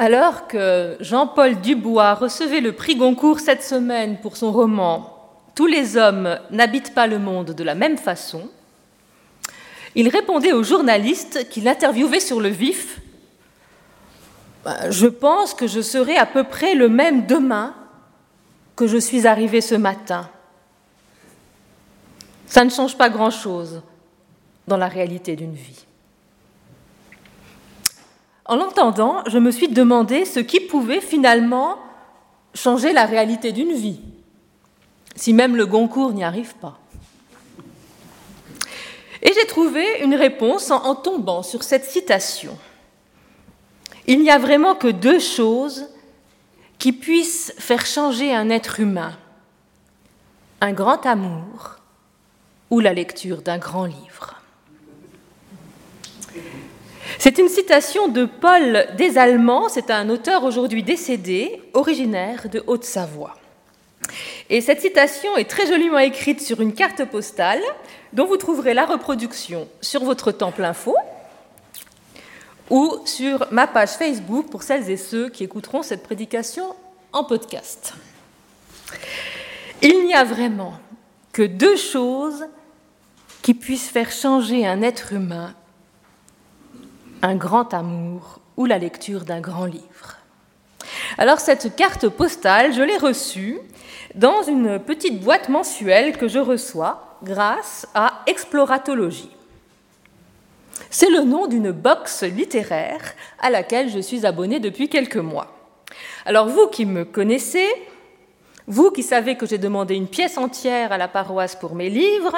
Alors 0.00 0.46
que 0.48 0.96
Jean-Paul 1.00 1.60
Dubois 1.60 2.14
recevait 2.14 2.62
le 2.62 2.72
prix 2.72 2.96
Goncourt 2.96 3.38
cette 3.38 3.62
semaine 3.62 4.18
pour 4.18 4.38
son 4.38 4.50
roman 4.50 5.14
Tous 5.54 5.66
les 5.66 5.98
hommes 5.98 6.38
n'habitent 6.50 6.94
pas 6.94 7.06
le 7.06 7.18
monde 7.18 7.50
de 7.50 7.62
la 7.62 7.74
même 7.74 7.98
façon, 7.98 8.48
il 9.94 10.08
répondait 10.08 10.54
aux 10.54 10.62
journalistes 10.62 11.50
qui 11.50 11.60
l'interviewaient 11.60 12.18
sur 12.18 12.40
le 12.40 12.48
vif 12.48 13.02
bah, 14.64 14.90
Je 14.90 15.06
pense 15.06 15.52
que 15.52 15.66
je 15.66 15.82
serai 15.82 16.16
à 16.16 16.24
peu 16.24 16.44
près 16.44 16.74
le 16.74 16.88
même 16.88 17.26
demain 17.26 17.74
que 18.76 18.86
je 18.86 18.96
suis 18.96 19.26
arrivé 19.26 19.60
ce 19.60 19.74
matin. 19.74 20.30
Ça 22.46 22.64
ne 22.64 22.70
change 22.70 22.96
pas 22.96 23.10
grand-chose 23.10 23.82
dans 24.66 24.78
la 24.78 24.88
réalité 24.88 25.36
d'une 25.36 25.52
vie. 25.52 25.84
En 28.46 28.56
l'entendant, 28.56 29.22
je 29.26 29.38
me 29.38 29.50
suis 29.50 29.68
demandé 29.68 30.24
ce 30.24 30.40
qui 30.40 30.60
pouvait 30.60 31.00
finalement 31.00 31.78
changer 32.54 32.92
la 32.92 33.06
réalité 33.06 33.52
d'une 33.52 33.72
vie, 33.72 34.00
si 35.14 35.32
même 35.32 35.56
le 35.56 35.66
Goncourt 35.66 36.12
n'y 36.12 36.24
arrive 36.24 36.54
pas. 36.56 36.78
Et 39.22 39.32
j'ai 39.34 39.46
trouvé 39.46 40.00
une 40.02 40.14
réponse 40.14 40.70
en, 40.70 40.94
tombant 40.94 41.42
sur 41.42 41.62
cette 41.62 41.84
citation. 41.84 42.56
Il 44.06 44.20
n'y 44.22 44.30
a 44.30 44.38
vraiment 44.38 44.74
que 44.74 44.88
deux 44.88 45.20
choses 45.20 45.86
qui 46.78 46.92
puissent 46.92 47.52
faire 47.58 47.84
changer 47.84 48.34
un 48.34 48.48
être 48.48 48.80
humain, 48.80 49.12
un 50.62 50.72
grand 50.72 51.04
amour 51.04 51.76
ou 52.70 52.80
la 52.80 52.94
lecture 52.94 53.42
d'un 53.42 53.58
grand 53.58 53.84
livre. 53.84 54.39
C'est 57.22 57.36
une 57.36 57.50
citation 57.50 58.08
de 58.08 58.24
Paul 58.24 58.86
Desallemands, 58.96 59.68
c'est 59.68 59.90
un 59.90 60.08
auteur 60.08 60.42
aujourd'hui 60.42 60.82
décédé, 60.82 61.60
originaire 61.74 62.48
de 62.48 62.64
Haute-Savoie. 62.66 63.36
Et 64.48 64.62
cette 64.62 64.80
citation 64.80 65.36
est 65.36 65.44
très 65.44 65.66
joliment 65.66 65.98
écrite 65.98 66.40
sur 66.40 66.62
une 66.62 66.72
carte 66.72 67.04
postale 67.04 67.60
dont 68.14 68.24
vous 68.24 68.38
trouverez 68.38 68.72
la 68.72 68.86
reproduction 68.86 69.68
sur 69.82 70.02
votre 70.02 70.32
temple 70.32 70.64
info 70.64 70.96
ou 72.70 72.96
sur 73.04 73.46
ma 73.50 73.66
page 73.66 73.90
Facebook 73.90 74.48
pour 74.48 74.62
celles 74.62 74.88
et 74.88 74.96
ceux 74.96 75.28
qui 75.28 75.44
écouteront 75.44 75.82
cette 75.82 76.02
prédication 76.02 76.74
en 77.12 77.24
podcast. 77.24 77.92
Il 79.82 80.06
n'y 80.06 80.14
a 80.14 80.24
vraiment 80.24 80.72
que 81.34 81.42
deux 81.42 81.76
choses 81.76 82.46
qui 83.42 83.52
puissent 83.52 83.90
faire 83.90 84.10
changer 84.10 84.66
un 84.66 84.80
être 84.80 85.12
humain 85.12 85.54
un 87.22 87.36
grand 87.36 87.74
amour 87.74 88.40
ou 88.56 88.66
la 88.66 88.78
lecture 88.78 89.24
d'un 89.24 89.40
grand 89.40 89.66
livre. 89.66 90.16
Alors 91.18 91.40
cette 91.40 91.76
carte 91.76 92.08
postale, 92.08 92.72
je 92.72 92.82
l'ai 92.82 92.96
reçue 92.96 93.58
dans 94.14 94.42
une 94.42 94.78
petite 94.78 95.22
boîte 95.22 95.48
mensuelle 95.48 96.16
que 96.16 96.28
je 96.28 96.38
reçois 96.38 97.18
grâce 97.22 97.86
à 97.94 98.22
Exploratologie. 98.26 99.30
C'est 100.88 101.10
le 101.10 101.22
nom 101.22 101.46
d'une 101.46 101.70
box 101.70 102.22
littéraire 102.22 103.14
à 103.38 103.50
laquelle 103.50 103.90
je 103.90 104.00
suis 104.00 104.26
abonnée 104.26 104.60
depuis 104.60 104.88
quelques 104.88 105.16
mois. 105.16 105.56
Alors 106.24 106.48
vous 106.48 106.68
qui 106.68 106.86
me 106.86 107.04
connaissez, 107.04 107.68
vous 108.66 108.90
qui 108.90 109.02
savez 109.02 109.36
que 109.36 109.46
j'ai 109.46 109.58
demandé 109.58 109.94
une 109.94 110.08
pièce 110.08 110.38
entière 110.38 110.92
à 110.92 110.98
la 110.98 111.08
paroisse 111.08 111.54
pour 111.54 111.74
mes 111.74 111.90
livres, 111.90 112.36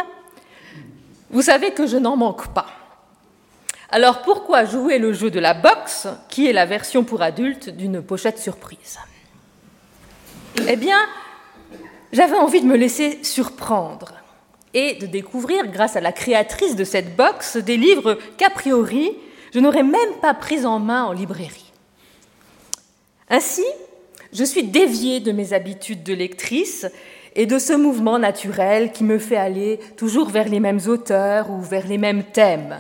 vous 1.31 1.43
savez 1.43 1.71
que 1.71 1.87
je 1.87 1.97
n'en 1.97 2.17
manque 2.17 2.49
pas. 2.49 2.82
Alors 3.93 4.23
pourquoi 4.23 4.65
jouer 4.65 4.99
le 4.99 5.13
jeu 5.13 5.31
de 5.31 5.39
la 5.39 5.53
boxe, 5.53 6.09
qui 6.31 6.49
est 6.49 6.55
la 6.55 6.65
version 6.65 7.05
pour 7.05 7.21
adultes 7.21 7.69
d'une 7.69 8.01
pochette 8.01 8.39
surprise? 8.39 8.99
Eh 10.67 10.77
bien, 10.77 10.99
j'avais 12.11 12.37
envie 12.37 12.63
de 12.63 12.67
me 12.67 12.77
laisser 12.77 13.23
surprendre 13.23 14.15
et 14.73 14.95
de 14.95 15.05
découvrir, 15.05 15.67
grâce 15.67 15.95
à 15.97 16.01
la 16.01 16.11
créatrice 16.11 16.75
de 16.75 16.85
cette 16.85 17.17
box, 17.17 17.59
des 17.59 17.77
livres 17.77 18.19
qu'a 18.39 18.49
priori 18.49 19.13
je 19.53 19.61
n'aurais 19.61 19.83
même 19.83 20.15
pas 20.23 20.33
pris 20.33 20.65
en 20.65 20.79
main 20.79 21.05
en 21.05 21.13
librairie. 21.13 21.71
Ainsi, 23.29 23.65
je 24.33 24.45
suis 24.45 24.63
déviée 24.63 25.21
de 25.21 25.33
mes 25.33 25.53
habitudes 25.53 26.03
de 26.03 26.15
lectrice 26.15 26.87
et 27.35 27.45
de 27.45 27.59
ce 27.59 27.75
mouvement 27.75 28.19
naturel 28.19 28.93
qui 28.93 29.05
me 29.05 29.19
fait 29.19 29.37
aller 29.37 29.79
toujours 29.99 30.31
vers 30.31 30.49
les 30.49 30.61
mêmes 30.61 30.81
auteurs 30.87 31.51
ou 31.51 31.61
vers 31.61 31.87
les 31.87 31.99
mêmes 31.99 32.25
thèmes. 32.25 32.79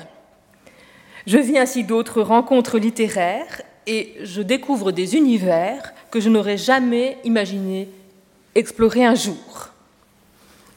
Je 1.26 1.38
vis 1.38 1.58
ainsi 1.58 1.84
d'autres 1.84 2.22
rencontres 2.22 2.78
littéraires 2.78 3.62
et 3.86 4.14
je 4.22 4.42
découvre 4.42 4.92
des 4.92 5.16
univers 5.16 5.92
que 6.10 6.20
je 6.20 6.28
n'aurais 6.28 6.58
jamais 6.58 7.18
imaginé 7.24 7.88
explorer 8.54 9.04
un 9.04 9.14
jour. 9.14 9.68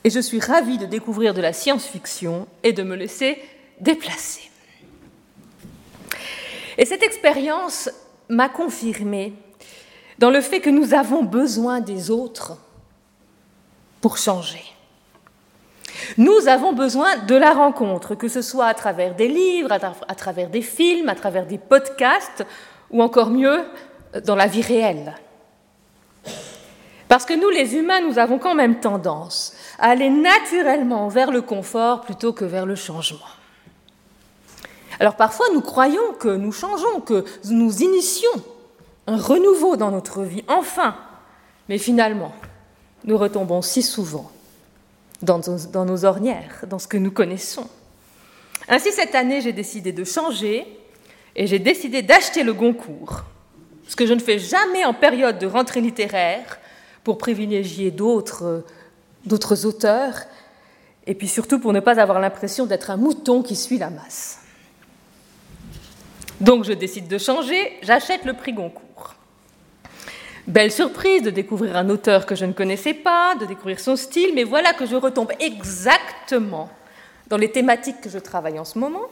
Et 0.04 0.10
je 0.10 0.20
suis 0.20 0.40
ravie 0.40 0.78
de 0.78 0.86
découvrir 0.86 1.34
de 1.34 1.42
la 1.42 1.52
science-fiction 1.52 2.48
et 2.64 2.74
de 2.74 2.84
me 2.84 2.96
laisser 2.96 3.42
déplacer. 3.80 4.52
Et 6.78 6.86
cette 6.86 7.04
expérience 7.04 7.90
m'a 8.30 8.50
confirmée 8.50 9.34
dans 10.20 10.30
le 10.30 10.42
fait 10.42 10.62
que 10.62 10.70
nous 10.70 10.94
avons 10.94 11.24
besoin 11.24 11.82
des 11.82 12.12
autres 12.12 12.58
pour 14.02 14.18
changer. 14.18 14.62
Nous 16.18 16.48
avons 16.48 16.74
besoin 16.74 17.18
de 17.18 17.36
la 17.36 17.54
rencontre, 17.54 18.16
que 18.16 18.28
ce 18.28 18.42
soit 18.42 18.68
à 18.68 18.74
travers 18.74 19.16
des 19.16 19.28
livres, 19.28 19.72
à, 19.72 20.16
travers 20.16 20.50
des 20.50 20.62
films, 20.62 21.10
à 21.10 21.16
travers 21.16 21.46
des 21.46 21.58
podcasts, 21.58 22.46
ou 22.92 23.02
encore 23.02 23.30
mieux, 23.30 23.64
dans 24.26 24.36
la 24.36 24.48
vie 24.48 24.62
réelle. 24.62 25.14
Parce 27.08 27.26
que 27.26 27.34
nous, 27.34 27.50
les 27.50 27.76
humains, 27.76 28.02
nous 28.02 28.18
avons 28.18 28.40
quand 28.40 28.56
même 28.56 28.80
tendance 28.80 29.56
à 29.80 29.90
aller 29.90 30.10
naturellement 30.10 31.08
vers 31.08 31.32
le 31.32 31.42
confort 31.42 32.02
plutôt 32.02 32.34
que 32.34 32.46
vers 32.46 32.66
le 32.66 32.76
changement. 32.76 33.20
Alors 35.00 35.16
parfois, 35.16 35.46
nous 35.54 35.62
croyons 35.62 36.14
que 36.20 36.30
nous 36.30 36.52
changeons, 36.52 37.02
que 37.02 37.26
nous 37.46 37.84
initions 37.84 38.32
un 39.08 39.18
renouveau 39.18 39.76
dans 39.76 39.92
notre 39.92 40.24
vie, 40.24 40.44
enfin, 40.48 40.96
mais 41.70 41.78
finalement, 41.78 42.34
nous 43.04 43.18
retombons 43.18 43.62
si 43.62 43.84
souvent 43.84 44.32
dans 45.25 45.86
nos, 45.86 46.06
ornières, 46.06 46.66
dans 46.68 46.80
ce 46.80 46.88
que 46.88 46.97
nous 46.97 47.12
connaissons. 47.12 47.68
Ainsi, 48.68 48.91
cette 48.91 49.16
année, 49.16 49.41
j'ai 49.41 49.53
décidé 49.53 49.91
de 49.91 50.03
changer 50.03 50.66
et 51.36 51.47
j'ai 51.47 51.59
décidé 51.59 52.02
d'acheter 52.02 52.44
le 52.44 52.53
Goncourt, 52.53 53.24
ce 53.88 53.96
que 53.96 54.06
je 54.06 54.14
ne 54.14 54.19
fais 54.19 54.40
jamais 54.40 54.85
en 54.85 54.94
période 54.94 55.38
de 55.38 55.47
rentrée 55.47 55.81
littéraire 55.81 56.59
pour 57.03 57.18
privilégier 57.18 57.91
d'autres 57.91 59.66
auteurs 59.66 60.22
et 61.08 61.14
puis 61.14 61.28
surtout 61.28 61.59
pour 61.59 61.74
ne 61.74 61.80
pas 61.80 62.00
avoir 62.00 62.19
l'impression 62.19 62.66
d'être 62.66 62.90
un 62.90 62.97
mouton 62.97 63.44
qui 63.44 63.56
suit 63.56 63.78
la 63.78 63.90
masse. 63.90 64.40
Donc 66.41 66.66
je 66.66 66.74
décide 66.74 67.08
de 67.08 67.18
changer, 67.18 67.78
j'achète 67.81 68.25
le 68.25 68.34
prix 68.34 68.53
Goncourt. 68.53 69.15
Belle 70.48 70.72
surprise 70.72 71.24
de 71.24 71.32
découvrir 71.32 71.76
un 71.76 71.90
auteur 71.90 72.28
que 72.28 72.36
je 72.36 72.46
ne 72.46 72.54
connaissais 72.54 72.94
pas, 72.94 73.34
de 73.36 73.46
découvrir 73.46 73.80
son 73.80 73.96
style, 73.96 74.32
mais 74.36 74.44
voilà 74.44 74.74
que 74.74 74.86
je 74.86 74.96
retombe 74.96 75.32
exactement 75.40 76.70
dans 77.28 77.38
les 77.38 77.52
thématiques 77.52 78.00
que 78.02 78.10
je 78.10 78.20
travaille 78.20 78.60
en 78.60 78.66
ce 78.66 78.78
moment. 78.78 79.06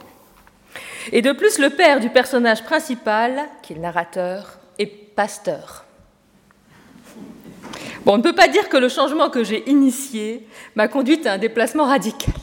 Et 1.10 1.22
de 1.22 1.32
plus, 1.32 1.58
le 1.58 1.70
père 1.70 1.98
du 1.98 2.08
personnage 2.08 2.62
principal, 2.62 3.48
qui 3.62 3.72
est 3.72 3.76
le 3.76 3.82
narrateur, 3.82 4.58
est 4.78 4.86
pasteur. 4.86 5.84
Bon, 8.04 8.14
on 8.14 8.18
ne 8.18 8.22
peut 8.22 8.34
pas 8.34 8.48
dire 8.48 8.68
que 8.68 8.76
le 8.76 8.88
changement 8.88 9.28
que 9.28 9.42
j'ai 9.42 9.68
initié 9.68 10.46
m'a 10.76 10.86
conduite 10.86 11.26
à 11.26 11.32
un 11.32 11.38
déplacement 11.38 11.84
radical. 11.84 12.34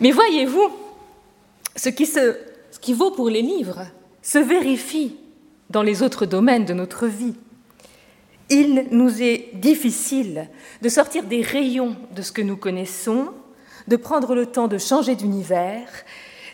Mais 0.00 0.10
voyez-vous, 0.10 0.70
ce 1.74 1.88
qui, 1.88 2.04
ce 2.04 2.34
qui 2.80 2.92
vaut 2.92 3.12
pour 3.12 3.30
les 3.30 3.42
livres 3.42 3.86
se 4.20 4.38
vérifie 4.38 5.16
dans 5.70 5.82
les 5.82 6.02
autres 6.02 6.26
domaines 6.26 6.64
de 6.64 6.74
notre 6.74 7.06
vie. 7.06 7.34
Il 8.48 8.88
nous 8.92 9.22
est 9.22 9.50
difficile 9.54 10.48
de 10.82 10.88
sortir 10.88 11.24
des 11.24 11.42
rayons 11.42 11.96
de 12.14 12.22
ce 12.22 12.32
que 12.32 12.42
nous 12.42 12.56
connaissons, 12.56 13.28
de 13.88 13.96
prendre 13.96 14.34
le 14.34 14.46
temps 14.46 14.68
de 14.68 14.78
changer 14.78 15.16
d'univers, 15.16 15.88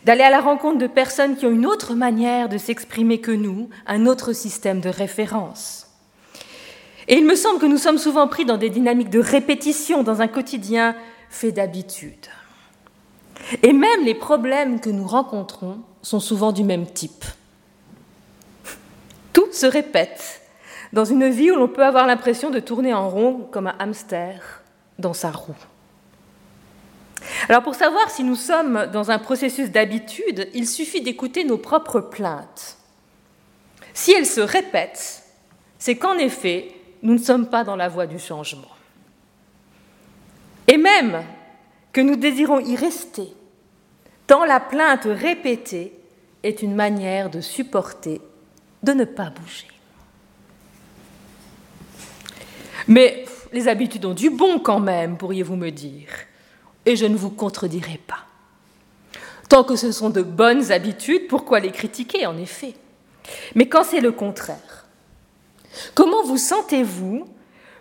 d'aller 0.05 0.23
à 0.25 0.31
la 0.31 0.41
rencontre 0.41 0.79
de 0.79 0.87
personnes 0.87 1.37
qui 1.37 1.47
ont 1.47 1.51
une 1.51 1.67
autre 1.67 1.95
manière 1.95 2.49
de 2.49 2.59
s'exprimer 2.59 3.21
que 3.21 3.31
nous, 3.31 3.69
un 3.87 4.07
autre 4.07 4.33
système 4.33 4.81
de 4.81 4.89
référence. 4.89 5.87
Et 7.09 7.17
il 7.17 7.27
me 7.27 7.35
semble 7.35 7.61
que 7.61 7.67
nous 7.67 7.79
sommes 7.79 7.99
souvent 7.99 8.29
pris 8.29 8.45
dans 8.45 8.57
des 8.57 8.71
dynamiques 8.71 9.11
de 9.11 9.19
répétition, 9.19 10.03
dans 10.03 10.23
un 10.23 10.29
quotidien 10.29 10.97
fait 11.29 11.53
d'habitude. 11.53 12.27
Et 13.63 13.73
même 13.73 14.05
les 14.05 14.15
problèmes 14.15 14.81
que 14.81 14.91
nous 14.91 15.07
rencontrons 15.07 15.81
sont 16.01 16.21
souvent 16.21 16.53
du 16.53 16.65
même 16.65 16.87
type. 16.87 17.25
Tout 19.33 19.53
se 19.53 19.67
répète 19.67 20.43
dans 20.93 21.05
une 21.05 21.29
vie 21.29 21.51
où 21.51 21.57
l'on 21.57 21.69
peut 21.69 21.85
avoir 21.85 22.07
l'impression 22.07 22.51
de 22.51 22.61
tourner 22.61 22.93
en 22.93 23.09
rond 23.09 23.49
comme 23.51 23.67
un 23.67 23.77
hamster 23.79 24.63
dans 24.99 25.15
sa 25.15 25.31
roue. 25.31 25.57
Alors 27.49 27.63
pour 27.63 27.75
savoir 27.75 28.11
si 28.11 28.25
nous 28.25 28.35
sommes 28.35 28.87
dans 28.93 29.11
un 29.11 29.19
processus 29.19 29.71
d'habitude, 29.71 30.49
il 30.55 30.69
suffit 30.69 31.01
d'écouter 31.01 31.45
nos 31.45 31.59
propres 31.59 32.01
plaintes. 32.01 32.77
si 33.95 34.13
elle 34.13 34.27
se 34.27 34.41
répète, 34.41 35.23
c'est 35.79 35.97
qu'en 35.97 36.17
effet, 36.17 36.75
nous 37.03 37.15
ne 37.15 37.19
sommes 37.19 37.49
pas 37.49 37.65
dans 37.65 37.77
la 37.77 37.89
voie 37.89 38.07
du 38.07 38.19
changement. 38.19 38.71
Et 40.67 40.77
même 40.77 41.23
que 41.93 42.01
nous 42.01 42.17
désirons 42.17 42.61
y 42.61 42.77
rester, 42.77 43.29
tant 44.27 44.45
la 44.45 44.61
plainte 44.61 45.05
répétée 45.05 45.93
est 46.43 46.63
une 46.63 46.75
manière 46.75 47.29
de 47.29 47.41
supporter, 47.41 48.21
de 48.83 48.93
ne 48.93 49.05
pas 49.05 49.31
bouger. 49.31 49.69
Mais 52.89 53.25
les 53.53 53.69
habitudes 53.69 54.05
ont 54.05 54.15
du 54.15 54.31
bon 54.31 54.59
quand 54.59 54.81
même, 54.81 55.17
pourriez-vous 55.17 55.57
me 55.57 55.71
dire, 55.71 56.09
et 56.85 56.97
je 56.97 57.07
ne 57.07 57.17
vous 57.17 57.31
contredirai 57.31 58.01
pas. 58.07 58.27
Tant 59.49 59.65
que 59.65 59.77
ce 59.77 59.93
sont 59.93 60.11
de 60.11 60.23
bonnes 60.23 60.73
habitudes, 60.73 61.29
pourquoi 61.29 61.61
les 61.61 61.71
critiquer, 61.71 62.27
en 62.27 62.37
effet? 62.39 62.75
Mais 63.55 63.69
quand 63.69 63.85
c'est 63.85 64.01
le 64.01 64.13
contraire, 64.13 64.87
comment 65.95 66.25
vous 66.25 66.39
sentez-vous? 66.39 67.29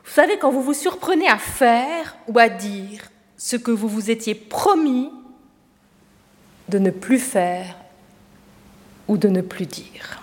Vous 0.04 0.12
savez, 0.12 0.38
quand 0.38 0.52
vous 0.52 0.62
vous 0.62 0.74
surprenez 0.74 1.28
à 1.28 1.38
faire 1.38 2.18
ou 2.28 2.38
à 2.38 2.50
dire 2.50 3.04
ce 3.38 3.56
que 3.56 3.72
vous 3.72 3.88
vous 3.88 4.12
étiez 4.12 4.36
promis 4.36 5.10
de 6.70 6.78
ne 6.78 6.92
plus 6.92 7.20
faire 7.20 7.76
ou 9.08 9.18
de 9.18 9.30
ne 9.30 9.42
plus 9.42 9.66
dire. 9.66 10.22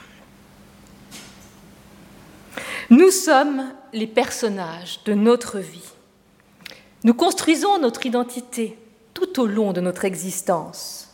Nous 2.90 3.10
sommes 3.10 3.70
les 3.92 4.06
personnages 4.06 5.00
de 5.04 5.12
notre 5.12 5.58
vie. 5.58 5.90
Nous 7.04 7.12
construisons 7.12 7.78
notre 7.78 8.06
identité 8.06 8.78
tout 9.12 9.40
au 9.40 9.46
long 9.46 9.74
de 9.74 9.82
notre 9.82 10.06
existence. 10.06 11.10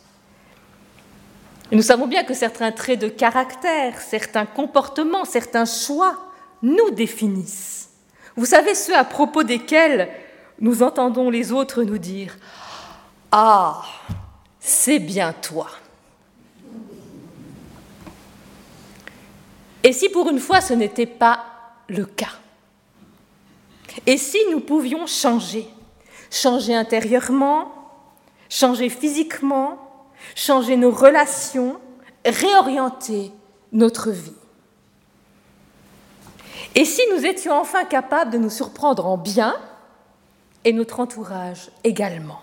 Nous 1.71 1.81
savons 1.81 2.07
bien 2.07 2.23
que 2.23 2.33
certains 2.33 2.71
traits 2.71 3.01
de 3.01 3.09
caractère, 3.09 3.99
certains 3.99 4.45
comportements, 4.45 5.25
certains 5.25 5.65
choix 5.65 6.17
nous 6.61 6.91
définissent. 6.91 7.89
Vous 8.37 8.45
savez 8.45 8.73
ceux 8.73 8.95
à 8.95 9.03
propos 9.03 9.43
desquels 9.43 10.09
nous 10.61 10.81
entendons 10.81 11.29
les 11.29 11.51
autres 11.51 11.83
nous 11.83 11.97
dire⁇ 11.97 12.33
Ah, 13.31 13.81
c'est 14.59 14.99
bien 14.99 15.33
toi!⁇ 15.33 15.67
Et 19.83 19.91
si 19.91 20.07
pour 20.07 20.29
une 20.29 20.39
fois 20.39 20.61
ce 20.61 20.73
n'était 20.73 21.05
pas 21.05 21.54
le 21.87 22.05
cas. 22.05 22.33
Et 24.05 24.17
si 24.17 24.37
nous 24.51 24.59
pouvions 24.59 25.07
changer 25.07 25.67
Changer 26.31 26.75
intérieurement, 26.75 27.71
changer 28.49 28.89
physiquement, 28.89 29.77
changer 30.35 30.75
nos 30.75 30.91
relations, 30.91 31.79
réorienter 32.25 33.31
notre 33.71 34.09
vie. 34.11 34.33
Et 36.73 36.83
si 36.83 37.01
nous 37.13 37.25
étions 37.25 37.53
enfin 37.53 37.85
capables 37.85 38.31
de 38.31 38.37
nous 38.37 38.49
surprendre 38.49 39.05
en 39.05 39.17
bien 39.17 39.55
et 40.65 40.73
notre 40.73 40.99
entourage 40.99 41.69
également 41.83 42.39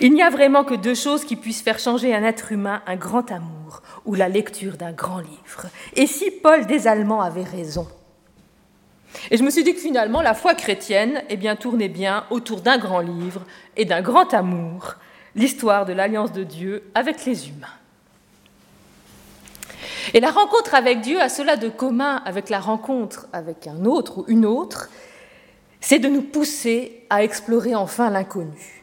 il 0.00 0.12
n'y 0.12 0.22
a 0.22 0.30
vraiment 0.30 0.64
que 0.64 0.74
deux 0.74 0.94
choses 0.94 1.24
qui 1.24 1.36
puissent 1.36 1.62
faire 1.62 1.78
changer 1.78 2.14
un 2.14 2.22
être 2.22 2.52
humain, 2.52 2.82
un 2.86 2.96
grand 2.96 3.30
amour 3.30 3.82
ou 4.04 4.14
la 4.14 4.28
lecture 4.28 4.76
d'un 4.76 4.92
grand 4.92 5.18
livre. 5.18 5.66
Et 5.94 6.06
si 6.06 6.30
Paul 6.30 6.66
des 6.66 6.86
Allemands 6.86 7.20
avait 7.20 7.44
raison 7.44 7.86
Et 9.30 9.36
je 9.36 9.42
me 9.42 9.50
suis 9.50 9.64
dit 9.64 9.74
que 9.74 9.80
finalement, 9.80 10.22
la 10.22 10.34
foi 10.34 10.54
chrétienne 10.54 11.22
eh 11.28 11.36
bien, 11.36 11.56
tournait 11.56 11.88
bien 11.88 12.24
autour 12.30 12.60
d'un 12.60 12.78
grand 12.78 13.00
livre 13.00 13.44
et 13.76 13.84
d'un 13.84 14.02
grand 14.02 14.32
amour, 14.32 14.94
l'histoire 15.34 15.84
de 15.84 15.92
l'alliance 15.92 16.32
de 16.32 16.44
Dieu 16.44 16.84
avec 16.94 17.24
les 17.24 17.48
humains. 17.48 17.66
Et 20.14 20.20
la 20.20 20.30
rencontre 20.30 20.74
avec 20.74 21.02
Dieu 21.02 21.20
a 21.20 21.28
cela 21.28 21.56
de 21.56 21.68
commun 21.68 22.22
avec 22.24 22.48
la 22.48 22.60
rencontre 22.60 23.26
avec 23.32 23.66
un 23.66 23.84
autre 23.84 24.18
ou 24.18 24.24
une 24.28 24.46
autre, 24.46 24.88
c'est 25.80 25.98
de 25.98 26.08
nous 26.08 26.22
pousser 26.22 27.04
à 27.10 27.22
explorer 27.22 27.74
enfin 27.74 28.08
l'inconnu. 28.10 28.77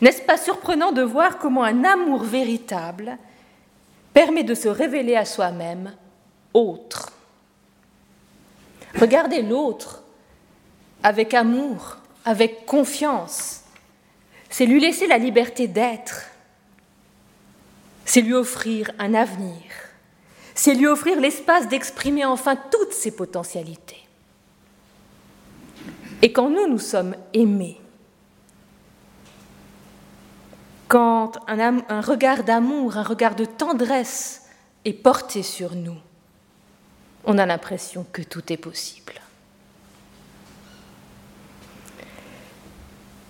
N'est-ce 0.00 0.22
pas 0.22 0.36
surprenant 0.36 0.92
de 0.92 1.02
voir 1.02 1.38
comment 1.38 1.64
un 1.64 1.84
amour 1.84 2.22
véritable 2.22 3.18
permet 4.12 4.44
de 4.44 4.54
se 4.54 4.68
révéler 4.68 5.16
à 5.16 5.24
soi-même 5.24 5.94
autre? 6.54 7.12
Regardez 8.98 9.42
l'autre 9.42 10.02
avec 11.02 11.34
amour, 11.34 11.98
avec 12.24 12.66
confiance. 12.66 13.62
C'est 14.48 14.66
lui 14.66 14.80
laisser 14.80 15.06
la 15.06 15.18
liberté 15.18 15.68
d'être. 15.68 16.30
C'est 18.04 18.22
lui 18.22 18.34
offrir 18.34 18.90
un 18.98 19.14
avenir. 19.14 19.62
C'est 20.54 20.74
lui 20.74 20.86
offrir 20.86 21.20
l'espace 21.20 21.68
d'exprimer 21.68 22.24
enfin 22.24 22.56
toutes 22.56 22.92
ses 22.92 23.10
potentialités. 23.10 24.06
Et 26.22 26.32
quand 26.32 26.48
nous, 26.48 26.66
nous 26.66 26.78
sommes 26.78 27.14
aimés, 27.34 27.78
quand 30.88 31.32
un, 31.48 32.00
regard 32.00 32.44
d'amour, 32.44 32.96
un 32.96 33.02
regard 33.02 33.34
de 33.34 33.44
tendresse 33.44 34.48
est 34.84 34.92
porté 34.92 35.42
sur 35.42 35.74
nous, 35.74 35.96
on 37.24 37.38
a 37.38 37.46
l'impression 37.46 38.06
que 38.12 38.22
tout 38.22 38.52
est 38.52 38.56
possible. 38.56 39.14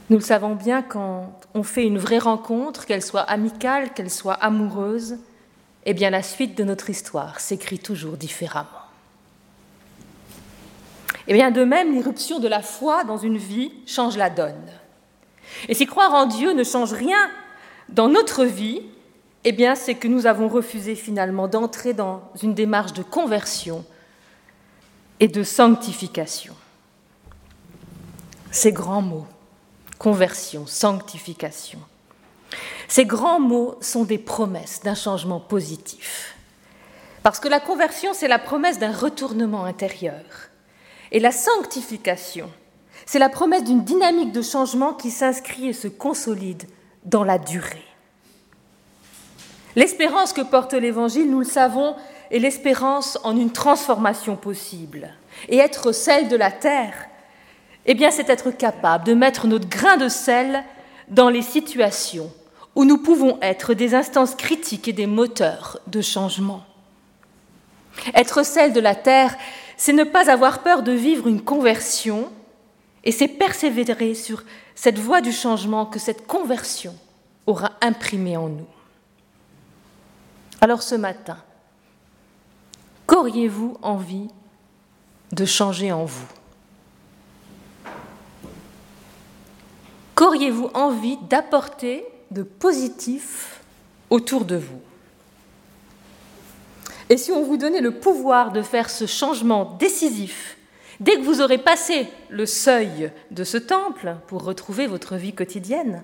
Nous 0.08 0.18
le 0.18 0.22
savons 0.22 0.54
bien 0.54 0.82
quand 0.82 1.32
on 1.54 1.62
fait 1.62 1.84
une 1.84 1.98
vraie 1.98 2.18
rencontre, 2.18 2.86
qu'elle 2.86 3.02
soit 3.02 3.22
amicale, 3.22 3.92
qu'elle 3.92 4.10
soit 4.10 4.34
amoureuse, 4.34 5.16
eh 5.84 5.94
bien 5.94 6.10
la 6.10 6.22
suite 6.22 6.56
de 6.56 6.62
notre 6.62 6.90
histoire 6.90 7.40
s'écrit 7.40 7.78
toujours 7.78 8.16
différemment. 8.16 8.68
Eh 11.26 11.32
bien 11.32 11.50
de 11.50 11.64
même, 11.64 11.92
l'irruption 11.92 12.38
de 12.38 12.46
la 12.46 12.62
foi 12.62 13.02
dans 13.02 13.16
une 13.16 13.38
vie 13.38 13.72
change 13.86 14.16
la 14.16 14.30
donne. 14.30 14.70
Et 15.68 15.74
si 15.74 15.86
croire 15.86 16.14
en 16.14 16.26
Dieu 16.26 16.52
ne 16.52 16.62
change 16.62 16.92
rien 16.92 17.30
dans 17.88 18.08
notre 18.08 18.44
vie, 18.44 18.82
eh 19.44 19.74
c'est 19.76 19.94
que 19.94 20.08
nous 20.08 20.26
avons 20.26 20.48
refusé 20.48 20.94
finalement 20.96 21.46
d'entrer 21.46 21.94
dans 21.94 22.32
une 22.42 22.54
démarche 22.54 22.92
de 22.92 23.02
conversion 23.02 23.84
et 25.20 25.28
de 25.28 25.42
sanctification. 25.44 26.54
Ces 28.50 28.72
grands 28.72 29.02
mots, 29.02 29.26
conversion, 29.98 30.66
sanctification, 30.66 31.78
ces 32.88 33.04
grands 33.04 33.40
mots 33.40 33.76
sont 33.80 34.04
des 34.04 34.18
promesses 34.18 34.80
d'un 34.82 34.94
changement 34.94 35.40
positif. 35.40 36.36
Parce 37.22 37.40
que 37.40 37.48
la 37.48 37.60
conversion, 37.60 38.14
c'est 38.14 38.28
la 38.28 38.38
promesse 38.38 38.78
d'un 38.78 38.92
retournement 38.92 39.64
intérieur. 39.64 40.22
Et 41.12 41.20
la 41.20 41.32
sanctification, 41.32 42.50
c'est 43.04 43.18
la 43.18 43.28
promesse 43.28 43.64
d'une 43.64 43.84
dynamique 43.84 44.32
de 44.32 44.42
changement 44.42 44.92
qui 44.92 45.10
s'inscrit 45.10 45.68
et 45.68 45.72
se 45.72 45.88
consolide 45.88 46.64
dans 47.06 47.24
la 47.24 47.38
durée. 47.38 47.82
L'espérance 49.74 50.32
que 50.32 50.42
porte 50.42 50.74
l'Évangile, 50.74 51.30
nous 51.30 51.40
le 51.40 51.44
savons, 51.44 51.96
est 52.30 52.38
l'espérance 52.38 53.18
en 53.24 53.36
une 53.36 53.52
transformation 53.52 54.36
possible. 54.36 55.10
Et 55.48 55.58
être 55.58 55.92
sel 55.92 56.28
de 56.28 56.36
la 56.36 56.50
terre, 56.50 56.94
eh 57.84 57.94
bien, 57.94 58.10
c'est 58.10 58.28
être 58.30 58.50
capable 58.50 59.04
de 59.04 59.14
mettre 59.14 59.46
notre 59.46 59.68
grain 59.68 59.96
de 59.96 60.08
sel 60.08 60.64
dans 61.08 61.28
les 61.28 61.42
situations 61.42 62.30
où 62.74 62.84
nous 62.84 62.98
pouvons 62.98 63.38
être 63.40 63.74
des 63.74 63.94
instances 63.94 64.34
critiques 64.34 64.88
et 64.88 64.92
des 64.92 65.06
moteurs 65.06 65.78
de 65.86 66.02
changement. 66.02 66.62
Être 68.14 68.44
sel 68.44 68.72
de 68.72 68.80
la 68.80 68.94
terre, 68.94 69.34
c'est 69.78 69.94
ne 69.94 70.04
pas 70.04 70.30
avoir 70.30 70.62
peur 70.62 70.82
de 70.82 70.92
vivre 70.92 71.26
une 71.26 71.42
conversion 71.42 72.30
et 73.06 73.12
c'est 73.12 73.28
persévérer 73.28 74.14
sur 74.14 74.42
cette 74.74 74.98
voie 74.98 75.20
du 75.20 75.30
changement 75.30 75.86
que 75.86 76.00
cette 76.00 76.26
conversion 76.26 76.94
aura 77.46 77.70
imprimé 77.80 78.36
en 78.36 78.48
nous. 78.48 78.66
Alors 80.60 80.82
ce 80.82 80.96
matin, 80.96 81.38
qu'auriez-vous 83.06 83.78
envie 83.80 84.26
de 85.30 85.44
changer 85.44 85.92
en 85.92 86.04
vous? 86.04 86.26
Qu'auriez-vous 90.16 90.70
envie 90.74 91.16
d'apporter 91.28 92.04
de 92.32 92.42
positif 92.42 93.60
autour 94.10 94.44
de 94.44 94.56
vous? 94.56 94.80
Et 97.08 97.16
si 97.16 97.30
on 97.30 97.44
vous 97.44 97.56
donnait 97.56 97.80
le 97.80 98.00
pouvoir 98.00 98.50
de 98.50 98.62
faire 98.62 98.90
ce 98.90 99.06
changement 99.06 99.76
décisif 99.78 100.55
Dès 101.00 101.16
que 101.16 101.22
vous 101.22 101.40
aurez 101.40 101.58
passé 101.58 102.08
le 102.30 102.46
seuil 102.46 103.12
de 103.30 103.44
ce 103.44 103.58
temple 103.58 104.16
pour 104.26 104.44
retrouver 104.44 104.86
votre 104.86 105.16
vie 105.16 105.34
quotidienne, 105.34 106.02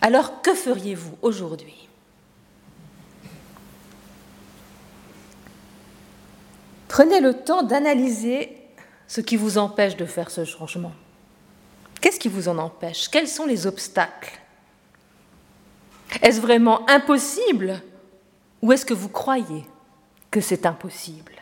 alors 0.00 0.42
que 0.42 0.54
feriez-vous 0.54 1.16
aujourd'hui? 1.22 1.88
Prenez 6.88 7.20
le 7.20 7.34
temps 7.34 7.62
d'analyser 7.62 8.56
ce 9.06 9.20
qui 9.20 9.36
vous 9.36 9.58
empêche 9.58 9.96
de 9.96 10.06
faire 10.06 10.30
ce 10.30 10.44
changement. 10.44 10.92
Qu'est-ce 12.00 12.18
qui 12.18 12.28
vous 12.28 12.48
en 12.48 12.58
empêche? 12.58 13.08
Quels 13.08 13.28
sont 13.28 13.46
les 13.46 13.66
obstacles? 13.66 14.40
Est-ce 16.22 16.40
vraiment 16.40 16.88
impossible 16.88 17.80
ou 18.62 18.72
est-ce 18.72 18.86
que 18.86 18.94
vous 18.94 19.08
croyez 19.08 19.64
que 20.30 20.40
c'est 20.40 20.66
impossible? 20.66 21.32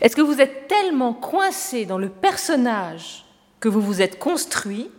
Est-ce 0.00 0.16
que 0.16 0.22
vous 0.22 0.40
êtes 0.40 0.68
tellement 0.68 1.12
coincé 1.12 1.86
dans 1.86 1.98
le 1.98 2.08
personnage 2.08 3.24
que 3.60 3.68
vous 3.68 3.80
vous 3.80 4.02
êtes 4.02 4.18
construit 4.18 4.90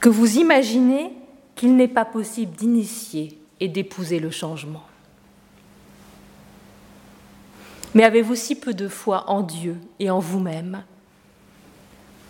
que 0.00 0.08
vous 0.08 0.36
imaginez 0.36 1.12
qu'il 1.54 1.76
n'est 1.76 1.88
pas 1.88 2.04
possible 2.04 2.54
d'initier 2.54 3.38
et 3.60 3.68
d'épouser 3.68 4.18
le 4.18 4.30
changement? 4.30 4.84
Mais 7.94 8.04
avez-vous 8.04 8.34
si 8.34 8.56
peu 8.56 8.74
de 8.74 8.88
foi 8.88 9.30
en 9.30 9.42
Dieu 9.42 9.80
et 10.00 10.10
en 10.10 10.18
vous-même 10.18 10.82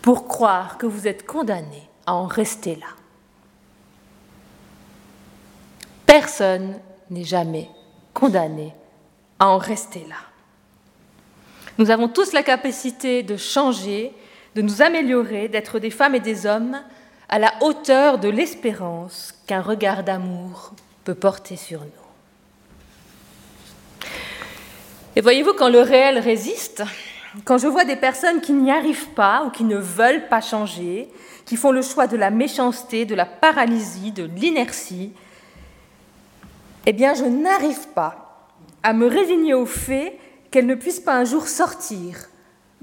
pour 0.02 0.28
croire 0.28 0.76
que 0.76 0.86
vous 0.86 1.08
êtes 1.08 1.26
condamné 1.26 1.88
à 2.06 2.14
en 2.14 2.26
rester 2.26 2.76
là? 2.76 2.86
Personne 6.06 6.78
n'est 7.10 7.24
jamais 7.24 7.70
condamné 8.12 8.72
à 9.44 9.48
en 9.48 9.58
rester 9.58 10.06
là. 10.08 10.16
Nous 11.76 11.90
avons 11.90 12.08
tous 12.08 12.32
la 12.32 12.42
capacité 12.42 13.22
de 13.22 13.36
changer, 13.36 14.12
de 14.54 14.62
nous 14.62 14.80
améliorer, 14.80 15.48
d'être 15.48 15.78
des 15.78 15.90
femmes 15.90 16.14
et 16.14 16.20
des 16.20 16.46
hommes 16.46 16.80
à 17.28 17.38
la 17.38 17.52
hauteur 17.60 18.18
de 18.18 18.28
l'espérance 18.28 19.34
qu'un 19.46 19.60
regard 19.60 20.02
d'amour 20.02 20.72
peut 21.04 21.14
porter 21.14 21.56
sur 21.56 21.80
nous. 21.80 21.90
Et 25.16 25.20
voyez-vous, 25.20 25.52
quand 25.52 25.68
le 25.68 25.80
réel 25.80 26.18
résiste, 26.18 26.82
quand 27.44 27.58
je 27.58 27.66
vois 27.66 27.84
des 27.84 27.96
personnes 27.96 28.40
qui 28.40 28.52
n'y 28.52 28.70
arrivent 28.70 29.10
pas 29.10 29.44
ou 29.44 29.50
qui 29.50 29.64
ne 29.64 29.76
veulent 29.76 30.28
pas 30.28 30.40
changer, 30.40 31.10
qui 31.44 31.56
font 31.56 31.70
le 31.70 31.82
choix 31.82 32.06
de 32.06 32.16
la 32.16 32.30
méchanceté, 32.30 33.04
de 33.04 33.14
la 33.14 33.26
paralysie, 33.26 34.10
de 34.10 34.24
l'inertie, 34.24 35.12
eh 36.86 36.92
bien, 36.94 37.12
je 37.12 37.24
n'arrive 37.24 37.88
pas 37.94 38.23
à 38.84 38.92
me 38.92 39.06
résigner 39.06 39.54
au 39.54 39.66
fait 39.66 40.18
qu'elles 40.50 40.66
ne 40.66 40.74
puissent 40.76 41.00
pas 41.00 41.16
un 41.16 41.24
jour 41.24 41.48
sortir 41.48 42.28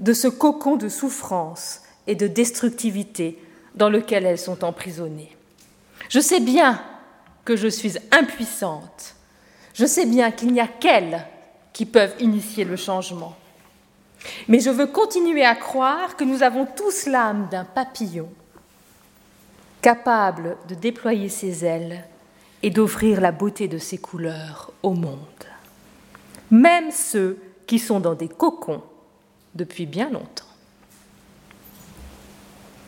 de 0.00 0.12
ce 0.12 0.26
cocon 0.26 0.76
de 0.76 0.88
souffrance 0.88 1.80
et 2.08 2.16
de 2.16 2.26
destructivité 2.26 3.38
dans 3.76 3.88
lequel 3.88 4.26
elles 4.26 4.38
sont 4.38 4.64
emprisonnées. 4.64 5.34
Je 6.08 6.18
sais 6.18 6.40
bien 6.40 6.82
que 7.44 7.56
je 7.56 7.68
suis 7.68 7.94
impuissante. 8.10 9.14
Je 9.74 9.86
sais 9.86 10.04
bien 10.04 10.32
qu'il 10.32 10.52
n'y 10.52 10.60
a 10.60 10.66
qu'elles 10.66 11.24
qui 11.72 11.86
peuvent 11.86 12.14
initier 12.18 12.64
le 12.64 12.76
changement. 12.76 13.36
Mais 14.48 14.58
je 14.58 14.70
veux 14.70 14.88
continuer 14.88 15.44
à 15.44 15.54
croire 15.54 16.16
que 16.16 16.24
nous 16.24 16.42
avons 16.42 16.66
tous 16.66 17.06
l'âme 17.06 17.48
d'un 17.50 17.64
papillon, 17.64 18.28
capable 19.80 20.56
de 20.68 20.74
déployer 20.74 21.28
ses 21.28 21.64
ailes 21.64 22.04
et 22.62 22.70
d'offrir 22.70 23.20
la 23.20 23.32
beauté 23.32 23.68
de 23.68 23.78
ses 23.78 23.98
couleurs 23.98 24.72
au 24.82 24.94
monde. 24.94 25.41
Même 26.52 26.90
ceux 26.90 27.38
qui 27.66 27.78
sont 27.78 27.98
dans 27.98 28.14
des 28.14 28.28
cocons 28.28 28.82
depuis 29.54 29.86
bien 29.86 30.10
longtemps. 30.10 30.44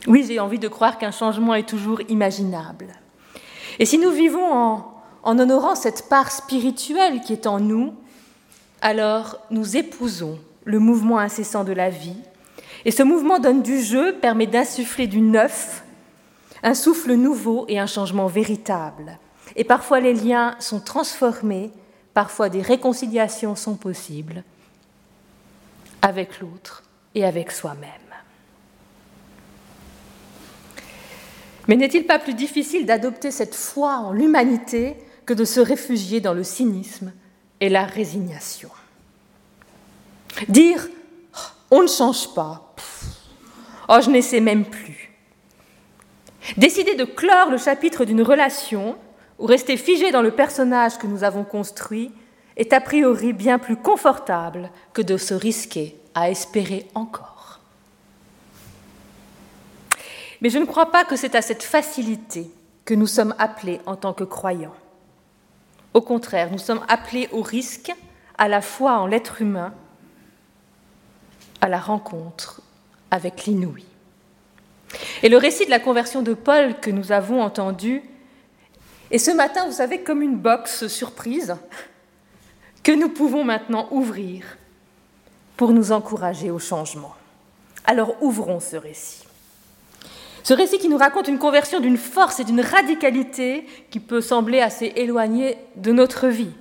Oui, 0.07 0.25
j'ai 0.29 0.39
envie 0.39 0.59
de 0.59 0.69
croire 0.69 0.99
qu'un 0.99 1.11
changement 1.11 1.55
est 1.55 1.67
toujours 1.67 2.03
imaginable. 2.11 2.89
Et 3.79 3.87
si 3.87 3.99
nous 3.99 4.11
vivons 4.11 4.53
en, 4.53 4.93
honorant 5.25 5.75
cette 5.75 6.11
part 6.11 6.31
spirituelle 6.31 7.23
qui 7.23 7.33
est 7.33 7.47
en 7.47 7.59
nous, 7.59 7.95
alors 8.83 9.39
nous 9.51 9.79
épousons 9.79 10.39
le 10.65 10.79
mouvement 10.79 11.19
incessant 11.19 11.65
de 11.65 11.73
la 11.73 11.89
vie. 11.89 12.19
Et 12.85 12.91
ce 12.91 13.03
mouvement 13.03 13.39
donne 13.39 13.63
du 13.63 13.81
jeu, 13.81 14.15
permet 14.21 14.47
d'insuffler 14.47 15.07
du 15.07 15.23
neuf, 15.23 15.85
un 16.63 16.75
souffle 16.75 17.15
nouveau 17.15 17.65
et 17.69 17.79
un 17.79 17.87
changement 17.87 18.27
véritable. 18.27 19.19
Et 19.57 19.65
parfois 19.65 20.01
les 20.01 20.13
liens 20.13 20.55
sont 20.59 20.81
transformés, 20.81 21.71
parfois 22.15 22.49
des 22.49 22.63
réconciliations 22.63 23.57
sont 23.57 23.75
possibles 23.75 24.45
avec 26.01 26.41
l'autre 26.41 26.85
et 27.15 27.25
avec 27.25 27.51
soi-même. 27.51 27.91
Mais 31.67 31.77
n'est-il 31.77 32.07
pas 32.07 32.19
plus 32.19 32.35
difficile 32.35 32.87
d'adopter 32.87 33.31
cette 33.31 33.55
foi 33.55 33.97
en 33.97 34.13
l'humanité 34.13 34.97
que 35.27 35.35
de 35.35 35.45
se 35.45 35.61
réfugier 35.61 36.21
dans 36.21 36.35
le 36.35 36.45
cynisme 36.45 37.13
et 37.61 37.69
la 37.69 37.85
résignation? 37.85 38.71
Dire 40.49 40.89
on 41.71 41.83
ne 41.83 41.89
change 41.89 42.33
pas, 42.35 42.75
oh 43.89 43.99
je 44.01 44.11
n'essaie 44.11 44.41
même 44.41 44.65
plus. 44.65 45.11
Décider 46.57 46.95
de 46.95 47.05
clore 47.05 47.51
le 47.51 47.59
chapitre 47.59 48.05
d'une 48.05 48.23
relation 48.23 48.97
ou 49.39 49.47
rester 49.47 49.77
figé 49.77 50.11
dans 50.11 50.23
le 50.23 50.31
personnage 50.31 50.99
que 50.99 51.07
nous 51.07 51.25
avons 51.25 51.45
construit 51.45 52.13
est 52.57 52.73
a 52.73 52.81
priori 52.81 53.33
bien 53.33 53.59
plus 53.59 53.77
confortable 53.77 54.71
que 54.93 55.03
de 55.03 55.17
se 55.17 55.35
risquer 55.35 55.99
à 56.15 56.31
espérer 56.31 56.87
encore. 56.95 57.61
Mais 60.41 60.51
je 60.51 60.59
ne 60.59 60.67
crois 60.67 60.91
pas 60.91 61.05
que 61.05 61.17
c'est 61.17 61.35
à 61.35 61.43
cette 61.43 61.63
facilité 61.63 62.51
que 62.85 62.95
nous 62.95 63.07
sommes 63.07 63.35
appelés 63.39 63.81
en 63.87 63.97
tant 63.97 64.13
que 64.13 64.25
croyants. 64.25 64.75
Au 65.95 66.01
contraire, 66.01 66.51
nous 66.51 66.59
sommes 66.59 66.85
appelés 66.89 67.29
au 67.33 67.41
risque, 67.41 67.93
à 68.37 68.49
la 68.49 68.61
fois 68.61 68.99
en 68.99 69.07
l'être 69.07 69.41
humain, 69.41 69.73
à 71.61 71.69
la 71.69 71.79
rencontre 71.79 72.61
avec 73.11 73.47
l'inouï. 73.47 73.85
Et 75.23 75.29
le 75.29 75.39
récit 75.39 75.65
de 75.65 75.71
la 75.71 75.81
conversion 75.81 76.23
de 76.23 76.35
Paul 76.35 76.79
que 76.79 76.91
nous 76.91 77.11
avons 77.11 77.41
entendu 77.41 78.03
est 79.15 79.19
ce 79.19 79.31
matin, 79.31 79.65
vous 79.67 79.73
savez, 79.73 80.01
comme 80.03 80.23
une 80.23 80.37
box 80.37 80.89
surprise 80.89 81.55
que 82.83 82.91
nous 82.91 83.09
pouvons 83.09 83.45
maintenant 83.45 83.87
ouvrir 83.93 84.45
pour 85.57 85.71
nous 85.71 85.93
encourager 85.93 86.51
au 86.51 86.59
changement. 86.59 87.15
Alors 87.85 88.21
ouvrons 88.21 88.59
ce 88.59 88.75
récit. 88.75 89.23
Ce 90.43 90.53
récit 90.53 90.79
qui 90.79 90.89
nous 90.89 90.99
raconte 90.99 91.29
une 91.29 91.39
conversion 91.39 91.79
d'une 91.79 91.97
force 91.97 92.41
et 92.41 92.45
d'une 92.45 92.61
radicalité 92.61 93.69
qui 93.93 94.01
peut 94.01 94.21
sembler 94.21 94.61
assez 94.61 94.93
éloignée 94.97 95.59
de 95.77 95.93
notre 95.93 96.27
vie. 96.27 96.53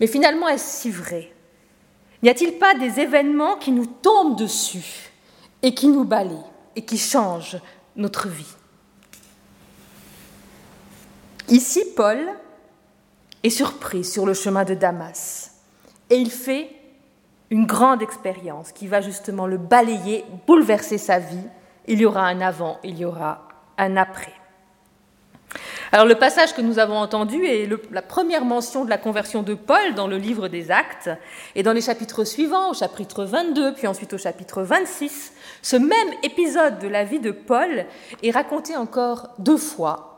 Mais 0.00 0.06
finalement, 0.06 0.48
est-ce 0.48 0.80
si 0.80 0.90
vrai? 0.90 1.30
N'y 2.22 2.30
a-t-il 2.30 2.54
pas 2.54 2.74
des 2.74 3.00
événements 3.00 3.56
qui 3.56 3.70
nous 3.70 3.86
tombent 3.86 4.38
dessus 4.38 5.10
et 5.60 5.74
qui 5.74 5.88
nous 5.88 6.04
balayent 6.04 6.38
et 6.74 6.86
qui 6.86 6.96
changent 6.96 7.58
notre 7.96 8.28
vie? 8.28 8.56
Ici, 11.48 11.84
Paul 11.94 12.18
est 13.42 13.50
surpris 13.50 14.02
sur 14.04 14.24
le 14.24 14.32
chemin 14.32 14.64
de 14.64 14.74
Damas 14.74 15.52
et 16.08 16.16
il 16.16 16.30
fait 16.30 16.70
une 17.50 17.66
grande 17.66 18.02
expérience 18.02 18.72
qui 18.72 18.86
va 18.86 19.02
justement 19.02 19.46
le 19.46 19.58
balayer, 19.58 20.24
bouleverser 20.46 20.96
sa 20.96 21.18
vie. 21.18 21.46
Il 21.86 22.00
y 22.00 22.06
aura 22.06 22.26
un 22.26 22.40
avant, 22.40 22.78
il 22.82 22.98
y 22.98 23.04
aura 23.04 23.46
un 23.76 23.96
après. 23.96 24.32
Alors 25.92 26.06
le 26.06 26.16
passage 26.16 26.54
que 26.54 26.62
nous 26.62 26.78
avons 26.78 26.96
entendu 26.96 27.44
est 27.44 27.68
la 27.92 28.02
première 28.02 28.44
mention 28.44 28.84
de 28.84 28.90
la 28.90 28.98
conversion 28.98 29.42
de 29.42 29.54
Paul 29.54 29.94
dans 29.94 30.08
le 30.08 30.16
livre 30.16 30.48
des 30.48 30.70
Actes, 30.72 31.10
et 31.54 31.62
dans 31.62 31.72
les 31.72 31.82
chapitres 31.82 32.24
suivants, 32.24 32.70
au 32.70 32.74
chapitre 32.74 33.24
22, 33.24 33.74
puis 33.74 33.86
ensuite 33.86 34.12
au 34.14 34.18
chapitre 34.18 34.62
26, 34.62 35.32
ce 35.62 35.76
même 35.76 36.08
épisode 36.24 36.80
de 36.80 36.88
la 36.88 37.04
vie 37.04 37.20
de 37.20 37.30
Paul 37.30 37.84
est 38.22 38.30
raconté 38.32 38.74
encore 38.76 39.28
deux 39.38 39.58
fois, 39.58 40.13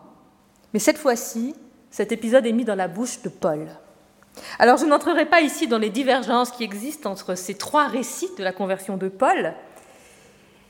mais 0.77 0.81
cette 0.81 0.99
fois-ci, 0.99 1.55
cet 1.91 2.13
épisode 2.13 2.45
est 2.45 2.53
mis 2.53 2.67
dans 2.67 2.75
la 2.75 2.87
bouche 2.87 3.23
de 3.23 3.31
Paul. 3.31 3.67
Alors 4.59 4.77
je 4.77 4.85
n'entrerai 4.85 5.25
pas 5.25 5.41
ici 5.41 5.69
dans 5.69 5.79
les 5.79 5.89
divergences 5.89 6.51
qui 6.51 6.65
existent 6.65 7.11
entre 7.11 7.35
ces 7.35 7.55
trois 7.55 7.87
récits 7.87 8.29
de 8.37 8.45
la 8.45 8.53
conversion 8.53 8.99
de 8.99 9.09
Paul, 9.09 9.55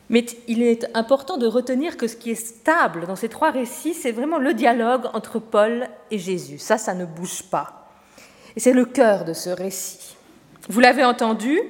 mais 0.09 0.25
il 0.47 0.63
est 0.63 0.87
important 0.95 1.39
de 1.39 1.49
retenir 1.49 1.97
que 1.97 2.07
ce 2.07 2.15
qui 2.15 2.31
est 2.31 2.37
stable 2.37 3.09
dans 3.09 3.17
ces 3.17 3.29
trois 3.29 3.51
récits, 3.51 3.95
c'est 3.95 4.13
vraiment 4.13 4.39
le 4.39 4.55
dialogue 4.55 5.07
entre 5.13 5.41
Paul 5.41 5.89
et 6.13 6.19
Jésus. 6.19 6.59
Ça, 6.59 6.79
ça 6.79 6.95
ne 6.95 7.05
bouge 7.05 7.43
pas. 7.51 7.91
Et 8.55 8.61
c'est 8.61 8.75
le 8.75 8.85
cœur 8.85 9.25
de 9.25 9.33
ce 9.33 9.51
récit. 9.51 10.15
Vous 10.69 10.79
l'avez 10.79 11.05
entendu, 11.05 11.61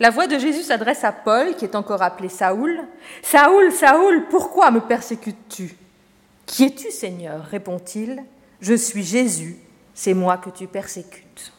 la 0.00 0.10
voix 0.10 0.26
de 0.26 0.38
Jésus 0.38 0.64
s'adresse 0.64 1.02
à 1.02 1.12
Paul, 1.12 1.56
qui 1.56 1.64
est 1.64 1.74
encore 1.74 2.02
appelé 2.02 2.28
Saoul. 2.28 2.78
Saoul, 3.22 3.72
Saoul, 3.72 4.26
pourquoi 4.28 4.70
me 4.70 4.80
persécutes-tu? 4.80 5.85
Qui 6.46 6.64
es-tu, 6.64 6.90
Seigneur 6.90 7.44
répond-il. 7.44 8.22
Je 8.60 8.74
suis 8.74 9.02
Jésus, 9.02 9.58
c'est 9.94 10.14
moi 10.14 10.38
que 10.38 10.50
tu 10.50 10.66
persécutes. 10.66 11.52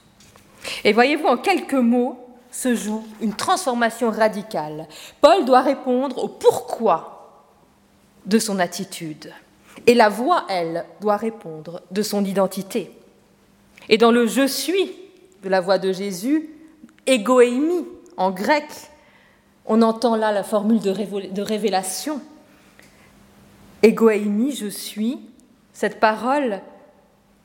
Et 0.83 0.93
voyez-vous, 0.93 1.27
en 1.27 1.37
quelques 1.37 1.73
mots, 1.73 2.17
se 2.51 2.73
joue 2.73 3.05
une 3.21 3.35
transformation 3.35 4.09
radicale. 4.09 4.87
Paul 5.21 5.45
doit 5.45 5.61
répondre 5.61 6.23
au 6.23 6.27
pourquoi 6.27 7.43
de 8.25 8.39
son 8.39 8.59
attitude. 8.59 9.31
Et 9.85 9.93
la 9.93 10.09
voix, 10.09 10.45
elle, 10.49 10.85
doit 10.99 11.17
répondre 11.17 11.81
de 11.91 12.01
son 12.01 12.25
identité. 12.25 12.91
Et 13.89 13.97
dans 13.97 14.11
le 14.11 14.25
je 14.25 14.47
suis 14.47 14.91
de 15.43 15.49
la 15.49 15.61
voix 15.61 15.77
de 15.77 15.91
Jésus, 15.91 16.49
égoémie 17.05 17.85
en 18.17 18.31
grec, 18.31 18.65
on 19.65 19.81
entend 19.81 20.15
là 20.15 20.31
la 20.31 20.43
formule 20.43 20.79
de 20.79 21.41
révélation. 21.41 22.19
Égoémie, 23.83 24.55
je 24.55 24.67
suis, 24.67 25.19
cette 25.73 25.99
parole 25.99 26.61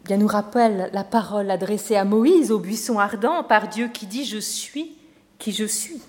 bien, 0.05 0.17
nous 0.17 0.27
rappelle 0.27 0.91
la 0.93 1.05
parole 1.05 1.51
adressée 1.51 1.97
à 1.97 2.05
Moïse 2.05 2.51
au 2.51 2.59
buisson 2.59 2.99
ardent 2.99 3.45
par 3.45 3.69
Dieu 3.69 3.89
qui 3.89 4.07
dit 4.07 4.25
Je 4.25 4.39
suis 4.39 4.97
qui 5.39 5.53
je 5.53 5.65
suis. 5.65 6.01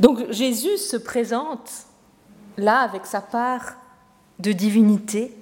Donc 0.00 0.30
Jésus 0.30 0.76
se 0.78 0.96
présente 0.96 1.70
là 2.56 2.80
avec 2.80 3.06
sa 3.06 3.20
part 3.20 3.74
de 4.38 4.52
divinité 4.52 5.34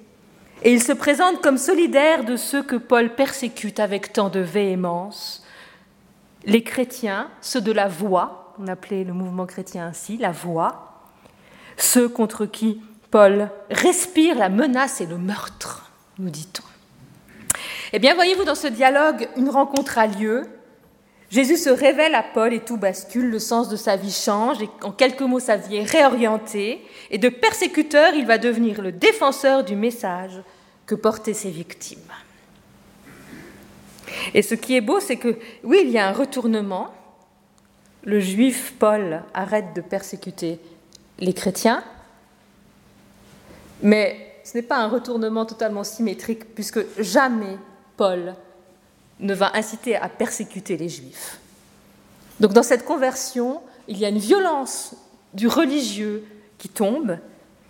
et 0.63 0.73
il 0.73 0.81
se 0.81 0.93
présente 0.93 1.41
comme 1.41 1.57
solidaire 1.57 2.23
de 2.23 2.37
ceux 2.37 2.63
que 2.63 2.75
Paul 2.75 3.13
persécute 3.15 3.79
avec 3.79 4.13
tant 4.13 4.29
de 4.29 4.39
véhémence, 4.39 5.43
les 6.45 6.63
chrétiens, 6.63 7.29
ceux 7.41 7.61
de 7.61 7.71
la 7.71 7.87
voix, 7.87 8.53
on 8.59 8.67
appelait 8.67 9.03
le 9.03 9.13
mouvement 9.13 9.45
chrétien 9.45 9.87
ainsi, 9.87 10.17
la 10.17 10.31
voix, 10.31 11.03
ceux 11.77 12.07
contre 12.07 12.45
qui 12.45 12.81
Paul 13.11 13.49
respire 13.69 14.37
la 14.37 14.49
menace 14.49 15.01
et 15.01 15.05
le 15.05 15.17
meurtre, 15.17 15.91
nous 16.19 16.29
dit-on. 16.29 16.63
Eh 17.93 17.99
bien, 17.99 18.15
voyez-vous, 18.15 18.43
dans 18.43 18.55
ce 18.55 18.67
dialogue, 18.67 19.29
une 19.37 19.49
rencontre 19.49 19.97
a 19.97 20.07
lieu. 20.07 20.47
Jésus 21.29 21.57
se 21.57 21.69
révèle 21.69 22.15
à 22.15 22.23
Paul 22.23 22.53
et 22.53 22.59
tout 22.59 22.77
bascule, 22.77 23.29
le 23.29 23.39
sens 23.39 23.69
de 23.69 23.75
sa 23.75 23.95
vie 23.95 24.11
change, 24.11 24.61
et 24.61 24.69
en 24.83 24.91
quelques 24.91 25.21
mots, 25.21 25.39
sa 25.39 25.55
vie 25.55 25.77
est 25.77 25.83
réorientée, 25.83 26.85
et 27.09 27.17
de 27.17 27.29
persécuteur, 27.29 28.13
il 28.13 28.25
va 28.25 28.37
devenir 28.37 28.81
le 28.81 28.91
défenseur 28.91 29.63
du 29.63 29.75
message 29.75 30.41
que 30.85 30.95
portaient 30.95 31.33
ses 31.33 31.49
victimes. 31.49 31.99
Et 34.33 34.41
ce 34.41 34.55
qui 34.55 34.75
est 34.75 34.81
beau, 34.81 34.99
c'est 34.99 35.17
que, 35.17 35.37
oui, 35.63 35.81
il 35.83 35.89
y 35.89 35.97
a 35.97 36.07
un 36.07 36.13
retournement. 36.13 36.93
Le 38.03 38.19
juif 38.19 38.73
Paul 38.77 39.23
arrête 39.33 39.73
de 39.75 39.81
persécuter 39.81 40.59
les 41.19 41.33
chrétiens, 41.33 41.83
mais 43.81 44.39
ce 44.43 44.55
n'est 44.57 44.63
pas 44.63 44.77
un 44.77 44.87
retournement 44.87 45.45
totalement 45.45 45.83
symétrique, 45.83 46.53
puisque 46.53 46.79
jamais 47.01 47.57
Paul 47.97 48.35
ne 49.19 49.33
va 49.33 49.55
inciter 49.55 49.95
à 49.95 50.09
persécuter 50.09 50.77
les 50.77 50.89
juifs. 50.89 51.39
Donc 52.39 52.53
dans 52.53 52.63
cette 52.63 52.85
conversion, 52.85 53.61
il 53.87 53.97
y 53.97 54.05
a 54.05 54.09
une 54.09 54.17
violence 54.17 54.95
du 55.33 55.47
religieux 55.47 56.25
qui 56.57 56.69
tombe, 56.69 57.17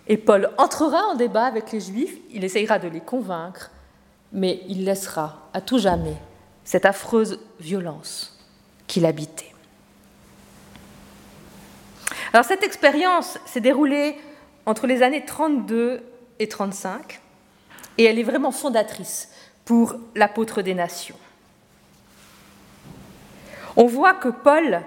et 0.08 0.16
Paul 0.16 0.50
entrera 0.58 1.02
en 1.06 1.14
débat 1.14 1.46
avec 1.46 1.72
les 1.72 1.80
juifs, 1.80 2.16
il 2.30 2.44
essayera 2.44 2.78
de 2.78 2.88
les 2.88 3.00
convaincre, 3.00 3.70
mais 4.32 4.62
il 4.68 4.84
laissera 4.84 5.48
à 5.52 5.60
tout 5.60 5.78
jamais 5.78 6.16
cette 6.64 6.84
affreuse 6.84 7.38
violence 7.60 8.38
qu'il 8.86 9.06
habitait. 9.06 9.52
Alors 12.32 12.44
cette 12.44 12.62
expérience 12.62 13.38
s'est 13.46 13.60
déroulée 13.60 14.16
entre 14.66 14.86
les 14.86 15.02
années 15.02 15.24
32 15.24 16.02
et 16.38 16.48
35, 16.48 17.20
et 17.98 18.04
elle 18.04 18.18
est 18.18 18.24
vraiment 18.24 18.50
fondatrice 18.50 19.30
pour 19.64 19.96
l'apôtre 20.14 20.60
des 20.60 20.74
nations. 20.74 21.16
On 23.76 23.86
voit 23.86 24.14
que 24.14 24.28
Paul, 24.28 24.82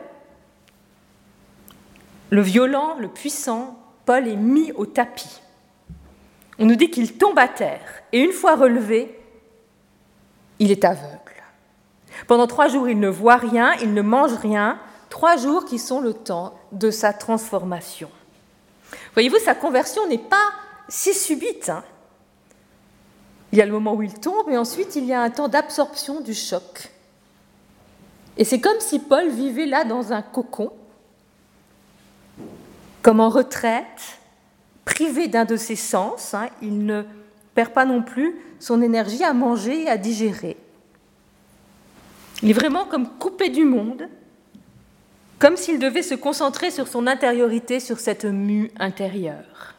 le 2.30 2.42
violent, 2.42 2.98
le 3.00 3.08
puissant, 3.08 3.80
Paul 4.06 4.28
est 4.28 4.36
mis 4.36 4.72
au 4.74 4.86
tapis. 4.86 5.42
On 6.60 6.66
nous 6.66 6.76
dit 6.76 6.90
qu'il 6.90 7.18
tombe 7.18 7.40
à 7.40 7.48
terre, 7.48 7.82
et 8.12 8.20
une 8.20 8.32
fois 8.34 8.56
relevé, 8.56 9.18
il 10.60 10.72
est 10.72 10.84
aveugle. 10.84 11.18
Pendant 12.28 12.48
trois 12.48 12.68
jours, 12.68 12.90
il 12.90 13.00
ne 13.00 13.08
voit 13.08 13.38
rien, 13.38 13.74
il 13.82 13.94
ne 13.94 14.02
mange 14.02 14.34
rien, 14.34 14.78
trois 15.10 15.38
jours 15.38 15.66
qui 15.66 15.80
sont 15.80 16.02
le 16.02 16.14
temps 16.14 16.54
de 16.72 16.92
sa 16.92 17.14
transformation. 17.14 18.10
Voyez-vous, 19.20 19.44
sa 19.44 19.54
conversion 19.54 20.08
n'est 20.08 20.18
pas 20.18 20.54
si 20.88 21.14
subite. 21.14 21.68
Hein. 21.68 21.84
il 23.52 23.60
y 23.60 23.62
a 23.62 23.66
le 23.66 23.74
moment 23.74 23.94
où 23.94 24.02
il 24.02 24.14
tombe 24.14 24.48
et 24.50 24.58
ensuite 24.58 24.96
il 24.96 25.04
y 25.04 25.12
a 25.12 25.22
un 25.22 25.30
temps 25.30 25.50
d'absorption 25.50 26.22
du 26.22 26.34
choc. 26.34 26.90
Et 28.38 28.46
c'est 28.46 28.62
comme 28.62 28.80
si 28.80 28.98
Paul 28.98 29.28
vivait 29.28 29.66
là 29.66 29.84
dans 29.84 30.14
un 30.14 30.22
cocon, 30.22 30.72
comme 33.02 33.20
en 33.20 33.28
retraite, 33.28 34.20
privé 34.86 35.28
d'un 35.28 35.44
de 35.44 35.58
ses 35.58 35.76
sens. 35.76 36.34
Hein. 36.34 36.48
il 36.62 36.86
ne 36.86 37.04
perd 37.56 37.74
pas 37.74 37.84
non 37.84 38.02
plus 38.02 38.40
son 38.62 38.82
énergie 38.82 39.26
à 39.26 39.34
manger 39.34 39.82
et 39.82 39.90
à 39.90 39.98
digérer. 39.98 40.56
Il 42.42 42.52
est 42.52 42.54
vraiment 42.54 42.86
comme 42.86 43.10
coupé 43.18 43.50
du 43.50 43.66
monde, 43.66 44.08
comme 45.40 45.56
s'il 45.56 45.80
devait 45.80 46.04
se 46.04 46.16
concentrer 46.16 46.70
sur 46.70 46.88
son 46.88 47.08
intériorité, 47.08 47.80
sur 47.80 48.00
cette 48.00 48.26
mue 48.26 48.72
intérieure. 48.78 49.76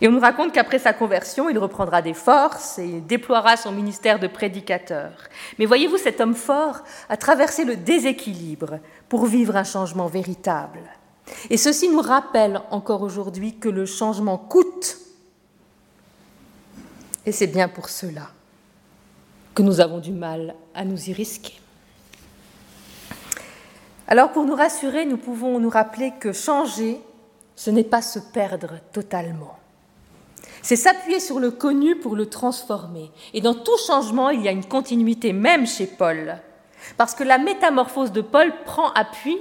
Et 0.00 0.08
on 0.08 0.10
nous 0.10 0.20
raconte 0.20 0.52
qu'après 0.52 0.80
sa 0.80 0.92
conversion, 0.92 1.48
il 1.48 1.56
reprendra 1.56 2.02
des 2.02 2.14
forces 2.14 2.80
et 2.80 3.00
déploiera 3.00 3.56
son 3.56 3.70
ministère 3.70 4.18
de 4.18 4.26
prédicateur. 4.26 5.12
Mais 5.58 5.66
voyez-vous, 5.66 5.98
cet 5.98 6.20
homme 6.20 6.34
fort 6.34 6.80
a 7.08 7.16
traversé 7.16 7.64
le 7.64 7.76
déséquilibre 7.76 8.80
pour 9.08 9.26
vivre 9.26 9.54
un 9.54 9.62
changement 9.62 10.08
véritable. 10.08 10.80
Et 11.48 11.56
ceci 11.56 11.88
nous 11.88 12.00
rappelle 12.02 12.60
encore 12.70 13.02
aujourd'hui 13.02 13.56
que 13.56 13.68
le 13.68 13.86
changement 13.86 14.36
coûte. 14.36 14.98
Et 17.24 17.32
c'est 17.32 17.46
bien 17.46 17.68
pour 17.68 17.88
cela 17.88 18.30
que 19.54 19.62
nous 19.62 19.80
avons 19.80 20.00
du 20.00 20.12
mal 20.12 20.56
à 20.74 20.84
nous 20.84 21.08
y 21.08 21.12
risquer. 21.12 21.54
Alors 24.06 24.32
pour 24.32 24.44
nous 24.44 24.54
rassurer, 24.54 25.06
nous 25.06 25.16
pouvons 25.16 25.58
nous 25.58 25.70
rappeler 25.70 26.12
que 26.20 26.32
changer, 26.32 27.00
ce 27.56 27.70
n'est 27.70 27.84
pas 27.84 28.02
se 28.02 28.18
perdre 28.18 28.74
totalement. 28.92 29.56
C'est 30.60 30.76
s'appuyer 30.76 31.20
sur 31.20 31.40
le 31.40 31.50
connu 31.50 31.96
pour 31.96 32.16
le 32.16 32.26
transformer. 32.26 33.10
Et 33.32 33.40
dans 33.40 33.54
tout 33.54 33.78
changement, 33.86 34.30
il 34.30 34.42
y 34.42 34.48
a 34.48 34.52
une 34.52 34.64
continuité, 34.64 35.32
même 35.32 35.66
chez 35.66 35.86
Paul. 35.86 36.38
Parce 36.96 37.14
que 37.14 37.24
la 37.24 37.38
métamorphose 37.38 38.12
de 38.12 38.20
Paul 38.20 38.52
prend 38.64 38.90
appui 38.92 39.38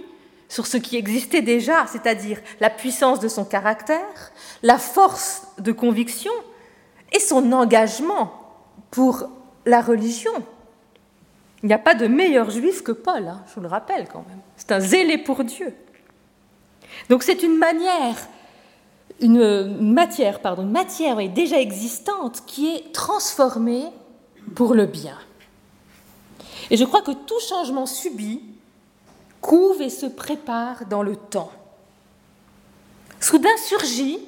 sur 0.48 0.68
ce 0.68 0.78
qui 0.78 0.98
existait 0.98 1.42
déjà, 1.42 1.86
c'est-à-dire 1.88 2.40
la 2.60 2.70
puissance 2.70 3.20
de 3.20 3.28
son 3.28 3.44
caractère, 3.44 4.32
la 4.62 4.78
force 4.78 5.48
de 5.58 5.72
conviction 5.72 6.32
et 7.12 7.20
son 7.20 7.52
engagement 7.52 8.34
pour 8.92 9.24
la 9.66 9.82
religion. 9.82 10.34
Il 11.64 11.68
n'y 11.68 11.74
a 11.74 11.80
pas 11.80 11.96
de 11.96 12.08
meilleur 12.08 12.50
juif 12.50 12.84
que 12.84 12.92
Paul, 12.92 13.26
hein, 13.26 13.42
je 13.48 13.56
vous 13.56 13.62
le 13.62 13.68
rappelle 13.68 14.08
quand 14.12 14.26
même. 14.28 14.40
C'est 14.58 14.74
un 14.74 14.82
zélé 14.82 15.18
pour 15.18 15.46
Dieu. 15.46 15.74
Donc 17.10 17.24
c'est 17.24 17.42
une 17.42 17.58
manière, 17.58 18.16
une 19.22 19.94
matière, 19.94 20.42
pardon, 20.42 20.64
matière 20.64 21.18
déjà 21.30 21.60
existante 21.60 22.44
qui 22.46 22.76
est 22.76 22.94
transformée 22.94 23.86
pour 24.56 24.74
le 24.74 24.86
bien. 24.86 25.18
Et 26.70 26.76
je 26.76 26.84
crois 26.84 27.02
que 27.02 27.12
tout 27.12 27.40
changement 27.48 27.86
subi 27.86 28.42
couve 29.40 29.82
et 29.82 29.90
se 29.90 30.06
prépare 30.06 30.86
dans 30.86 31.04
le 31.04 31.16
temps. 31.16 31.52
Soudain 33.22 33.56
surgit 33.58 34.20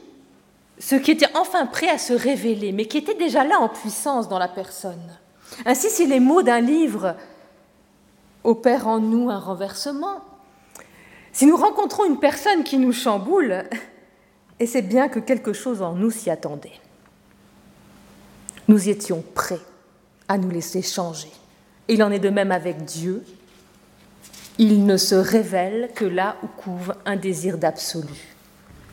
ce 0.79 0.95
qui 0.95 1.11
était 1.11 1.35
enfin 1.35 1.65
prêt 1.65 1.89
à 1.89 1.97
se 1.97 2.13
révéler, 2.13 2.71
mais 2.71 2.85
qui 2.85 2.97
était 2.97 3.15
déjà 3.15 3.43
là 3.43 3.59
en 3.59 3.67
puissance 3.67 4.29
dans 4.29 4.39
la 4.39 4.47
personne. 4.47 5.17
Ainsi, 5.65 5.89
si 5.89 6.07
les 6.07 6.19
mots 6.19 6.43
d'un 6.43 6.59
livre 6.59 7.15
opèrent 8.43 8.87
en 8.87 8.99
nous 8.99 9.29
un 9.29 9.39
renversement, 9.39 10.21
si 11.31 11.45
nous 11.45 11.57
rencontrons 11.57 12.05
une 12.05 12.19
personne 12.19 12.63
qui 12.63 12.77
nous 12.77 12.93
chamboule, 12.93 13.63
et 14.59 14.67
c'est 14.67 14.81
bien 14.81 15.09
que 15.09 15.19
quelque 15.19 15.53
chose 15.53 15.81
en 15.81 15.93
nous 15.93 16.11
s'y 16.11 16.29
attendait. 16.29 16.79
Nous 18.67 18.89
étions 18.89 19.23
prêts 19.33 19.59
à 20.27 20.37
nous 20.37 20.49
laisser 20.49 20.81
changer. 20.81 21.31
Il 21.87 22.01
en 22.03 22.11
est 22.11 22.19
de 22.19 22.29
même 22.29 22.51
avec 22.51 22.83
Dieu. 22.83 23.23
Il 24.57 24.85
ne 24.85 24.97
se 24.97 25.15
révèle 25.15 25.91
que 25.93 26.05
là 26.05 26.37
où 26.41 26.47
couve 26.47 26.95
un 27.05 27.17
désir 27.17 27.57
d'absolu, 27.57 28.35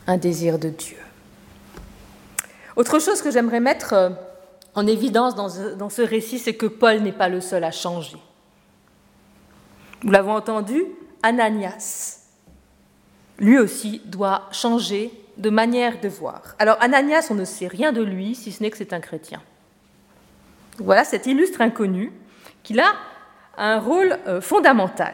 un 0.05 0.17
désir 0.17 0.59
de 0.59 0.69
Dieu. 0.69 0.97
Autre 2.75 2.99
chose 2.99 3.21
que 3.21 3.31
j'aimerais 3.31 3.59
mettre 3.59 3.93
euh, 3.93 4.09
en 4.75 4.87
évidence 4.87 5.35
dans 5.35 5.49
ce, 5.89 6.01
récit, 6.01 6.39
c'est 6.39 6.55
que 6.55 6.65
Paul 6.65 6.99
n'est 6.99 7.11
pas 7.11 7.29
le 7.29 7.41
seul 7.41 7.63
à 7.63 7.71
changer. 7.71 8.17
Nous 10.03 10.11
l'avons 10.11 10.35
entendu, 10.35 10.83
Ananias, 11.21 12.19
lui 13.39 13.57
aussi, 13.59 14.01
doit 14.05 14.49
changer 14.51 15.11
de 15.37 15.49
manière 15.49 15.99
de 16.01 16.09
voir. 16.09 16.55
Alors 16.59 16.77
Ananias, 16.81 17.27
on 17.29 17.35
ne 17.35 17.45
sait 17.45 17.67
rien 17.67 17.91
de 17.91 18.01
lui, 18.01 18.35
si 18.35 18.51
ce 18.51 18.61
n'est 18.61 18.69
que 18.69 18.77
c'est 18.77 18.93
un 18.93 18.99
chrétien. 18.99 19.41
Voilà 20.77 21.03
cet 21.03 21.27
illustre 21.27 21.61
inconnu 21.61 22.11
qui 22.63 22.79
a 22.79 22.93
un 23.57 23.79
rôle 23.79 24.17
euh, 24.27 24.41
fondamental. 24.41 25.13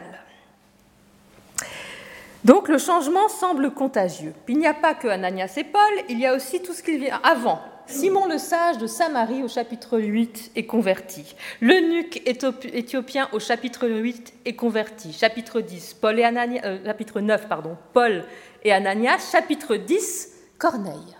Donc 2.44 2.68
le 2.68 2.78
changement 2.78 3.28
semble 3.28 3.70
contagieux. 3.72 4.32
Il 4.48 4.58
n'y 4.58 4.66
a 4.66 4.74
pas 4.74 4.94
que 4.94 5.08
Ananias 5.08 5.52
et 5.56 5.64
Paul, 5.64 5.82
il 6.08 6.18
y 6.18 6.26
a 6.26 6.34
aussi 6.34 6.62
tout 6.62 6.72
ce 6.72 6.82
qui 6.82 6.96
vient 6.96 7.20
avant, 7.22 7.60
Simon 7.90 8.26
le 8.26 8.38
sage 8.38 8.78
de 8.78 8.86
Samarie 8.86 9.42
au 9.42 9.48
chapitre 9.48 9.98
8 9.98 10.52
est 10.54 10.66
converti. 10.66 11.34
L'eunuque 11.60 12.22
éthiopien 12.24 13.28
au 13.32 13.40
chapitre 13.40 13.88
8 13.88 14.34
est 14.44 14.54
converti. 14.54 15.12
Chapitre 15.12 15.60
10, 15.60 15.94
Paul 15.94 16.18
et 16.18 16.24
Ananias, 16.24 16.62
euh, 16.64 16.78
chapitre 16.84 17.20
9, 17.20 17.48
pardon, 17.48 17.76
Paul 17.92 18.24
et 18.62 18.72
Ananias. 18.72 19.30
Chapitre 19.32 19.76
10, 19.76 20.28
Corneille. 20.56 21.16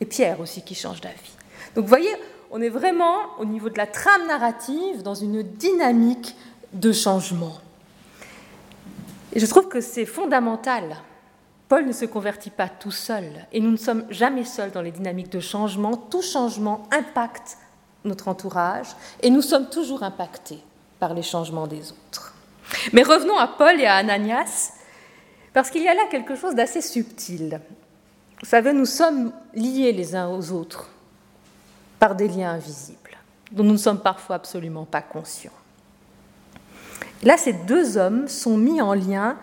Et 0.00 0.04
Pierre 0.04 0.38
aussi 0.40 0.62
qui 0.62 0.74
change 0.74 1.00
d'avis. 1.00 1.32
Donc 1.74 1.84
vous 1.84 1.88
voyez, 1.88 2.14
on 2.50 2.60
est 2.60 2.68
vraiment 2.68 3.38
au 3.38 3.46
niveau 3.46 3.70
de 3.70 3.78
la 3.78 3.86
trame 3.86 4.26
narrative 4.26 5.02
dans 5.02 5.14
une 5.14 5.42
dynamique 5.42 6.36
de 6.74 6.92
changement. 6.92 7.54
Et 9.32 9.40
je 9.40 9.46
trouve 9.46 9.68
que 9.68 9.80
c'est 9.80 10.04
fondamental. 10.06 10.96
Paul 11.72 11.86
ne 11.86 11.92
se 11.92 12.04
convertit 12.04 12.50
pas 12.50 12.68
tout 12.68 12.90
seul 12.90 13.24
et 13.50 13.58
nous 13.58 13.70
ne 13.70 13.78
sommes 13.78 14.04
jamais 14.10 14.44
seuls 14.44 14.72
dans 14.72 14.82
les 14.82 14.90
dynamiques 14.90 15.32
de 15.32 15.40
changement. 15.40 15.96
Tout 15.96 16.20
changement 16.20 16.86
impacte 16.90 17.56
notre 18.04 18.28
entourage 18.28 18.88
et 19.22 19.30
nous 19.30 19.40
sommes 19.40 19.70
toujours 19.70 20.02
impactés 20.02 20.58
par 21.00 21.14
les 21.14 21.22
changements 21.22 21.66
des 21.66 21.90
autres. 21.92 22.34
Mais 22.92 23.02
revenons 23.02 23.38
à 23.38 23.48
Paul 23.48 23.80
et 23.80 23.86
à 23.86 23.94
Ananias, 23.94 24.74
parce 25.54 25.70
qu'il 25.70 25.82
y 25.82 25.88
a 25.88 25.94
là 25.94 26.02
quelque 26.10 26.36
chose 26.36 26.54
d'assez 26.54 26.82
subtil. 26.82 27.58
Vous 28.42 28.48
savez, 28.50 28.74
nous 28.74 28.84
sommes 28.84 29.32
liés 29.54 29.92
les 29.92 30.14
uns 30.14 30.28
aux 30.28 30.52
autres 30.52 30.90
par 31.98 32.14
des 32.14 32.28
liens 32.28 32.50
invisibles, 32.50 33.16
dont 33.50 33.64
nous 33.64 33.72
ne 33.72 33.78
sommes 33.78 34.00
parfois 34.00 34.36
absolument 34.36 34.84
pas 34.84 35.00
conscients. 35.00 35.50
Là, 37.22 37.38
ces 37.38 37.54
deux 37.54 37.96
hommes 37.96 38.28
sont 38.28 38.58
mis 38.58 38.82
en 38.82 38.92
lien 38.92 39.38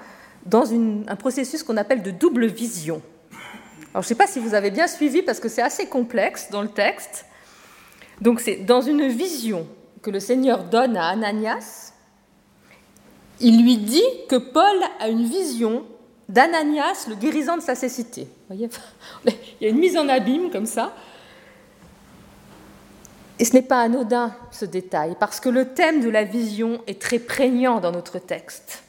dans 0.46 0.72
un 0.74 1.16
processus 1.16 1.64
qu'on 1.64 1.78
appelle 1.78 2.02
de 2.02 2.12
double 2.12 2.46
vision. 2.48 3.02
Alors, 3.94 4.04
je 4.04 4.08
ne 4.08 4.10
sais 4.10 4.16
pas 4.16 4.28
si 4.28 4.40
vous 4.40 4.54
avez 4.54 4.72
bien 4.72 4.88
suivi 4.88 5.22
parce 5.22 5.40
que 5.40 5.50
c'est 5.50 5.62
assez 5.62 5.88
complexe 5.88 6.50
dans 6.52 6.62
le 6.62 6.70
texte. 6.70 7.26
Donc, 8.22 8.40
c'est 8.40 8.58
dans 8.58 8.82
une 8.82 9.08
vision 9.08 9.68
que 10.02 10.12
le 10.12 10.20
Seigneur 10.20 10.64
donne 10.64 10.96
à 10.96 11.08
Ananias, 11.08 11.94
il 13.40 13.64
lui 13.64 13.78
dit 13.78 14.04
que 14.28 14.36
Paul 14.36 14.78
a 15.00 15.08
une 15.08 15.24
vision 15.24 15.86
d'Ananias, 16.28 17.08
le 17.08 17.16
guérissant 17.16 17.58
de 17.58 17.62
sa 17.62 17.76
cécité. 17.76 18.24
Vous 18.24 18.56
voyez 18.56 18.70
Il 19.26 19.64
y 19.64 19.68
a 19.68 19.70
une 19.70 19.80
mise 19.80 19.98
en 19.98 20.08
abîme 20.10 20.52
comme 20.52 20.66
ça. 20.66 20.94
Et 23.40 23.46
ce 23.46 23.54
n'est 23.54 23.62
pas 23.62 23.82
anodin, 23.82 24.36
ce 24.52 24.66
détail, 24.66 25.16
parce 25.18 25.40
que 25.40 25.48
le 25.48 25.74
thème 25.74 26.02
de 26.02 26.10
la 26.10 26.26
vision 26.26 26.82
est 26.88 27.02
très 27.02 27.20
prégnant 27.20 27.80
dans 27.80 27.92
notre 27.92 28.20
texte. 28.20 28.84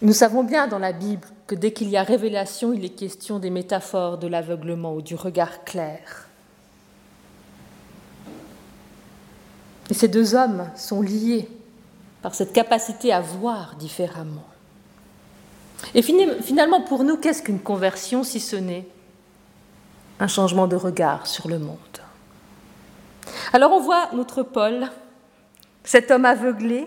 Nous 0.00 0.12
savons 0.12 0.44
bien 0.44 0.68
dans 0.68 0.78
la 0.78 0.92
Bible 0.92 1.26
que 1.46 1.56
dès 1.56 1.72
qu'il 1.72 1.88
y 1.88 1.96
a 1.96 2.04
révélation, 2.04 2.72
il 2.72 2.84
est 2.84 2.90
question 2.90 3.38
des 3.40 3.50
métaphores 3.50 4.18
de 4.18 4.28
l'aveuglement 4.28 4.94
ou 4.94 5.02
du 5.02 5.16
regard 5.16 5.64
clair. 5.64 6.28
Et 9.90 9.94
ces 9.94 10.08
deux 10.08 10.34
hommes 10.34 10.70
sont 10.76 11.02
liés 11.02 11.48
par 12.22 12.34
cette 12.34 12.52
capacité 12.52 13.12
à 13.12 13.20
voir 13.20 13.74
différemment. 13.76 14.46
Et 15.94 16.02
finalement, 16.02 16.82
pour 16.82 17.04
nous, 17.04 17.16
qu'est-ce 17.16 17.42
qu'une 17.42 17.60
conversion 17.60 18.22
si 18.22 18.38
ce 18.40 18.56
n'est 18.56 18.86
un 20.20 20.28
changement 20.28 20.66
de 20.66 20.76
regard 20.76 21.26
sur 21.26 21.48
le 21.48 21.58
monde? 21.58 21.76
Alors 23.52 23.72
on 23.72 23.80
voit 23.80 24.10
notre 24.12 24.42
Paul, 24.42 24.88
cet 25.84 26.10
homme 26.10 26.24
aveuglé, 26.24 26.84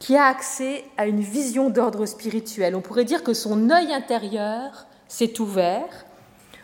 qui 0.00 0.16
a 0.16 0.24
accès 0.24 0.84
à 0.96 1.06
une 1.06 1.20
vision 1.20 1.70
d'ordre 1.70 2.06
spirituel. 2.06 2.74
On 2.74 2.80
pourrait 2.80 3.04
dire 3.04 3.22
que 3.22 3.34
son 3.34 3.70
œil 3.70 3.92
intérieur 3.92 4.86
s'est 5.06 5.40
ouvert. 5.40 6.06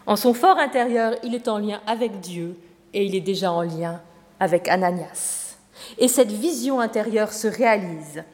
En 0.07 0.17
son 0.17 0.35
fort 0.35 0.59
intérieur, 0.59 1.15
il 1.23 1.35
est 1.35 1.47
en 1.47 1.59
lien 1.59 1.81
avec 1.87 2.21
Dieu 2.21 2.57
et 2.95 3.05
il 3.05 3.15
est 3.15 3.21
déjà 3.21 3.53
en 3.53 3.63
lien 3.63 4.01
avec 4.41 4.69
Ananias. 4.69 5.57
Et 5.99 6.09
cette 6.09 6.33
vision 6.33 6.81
intérieure 6.81 7.33
se 7.33 7.47
réalise. 7.47 8.25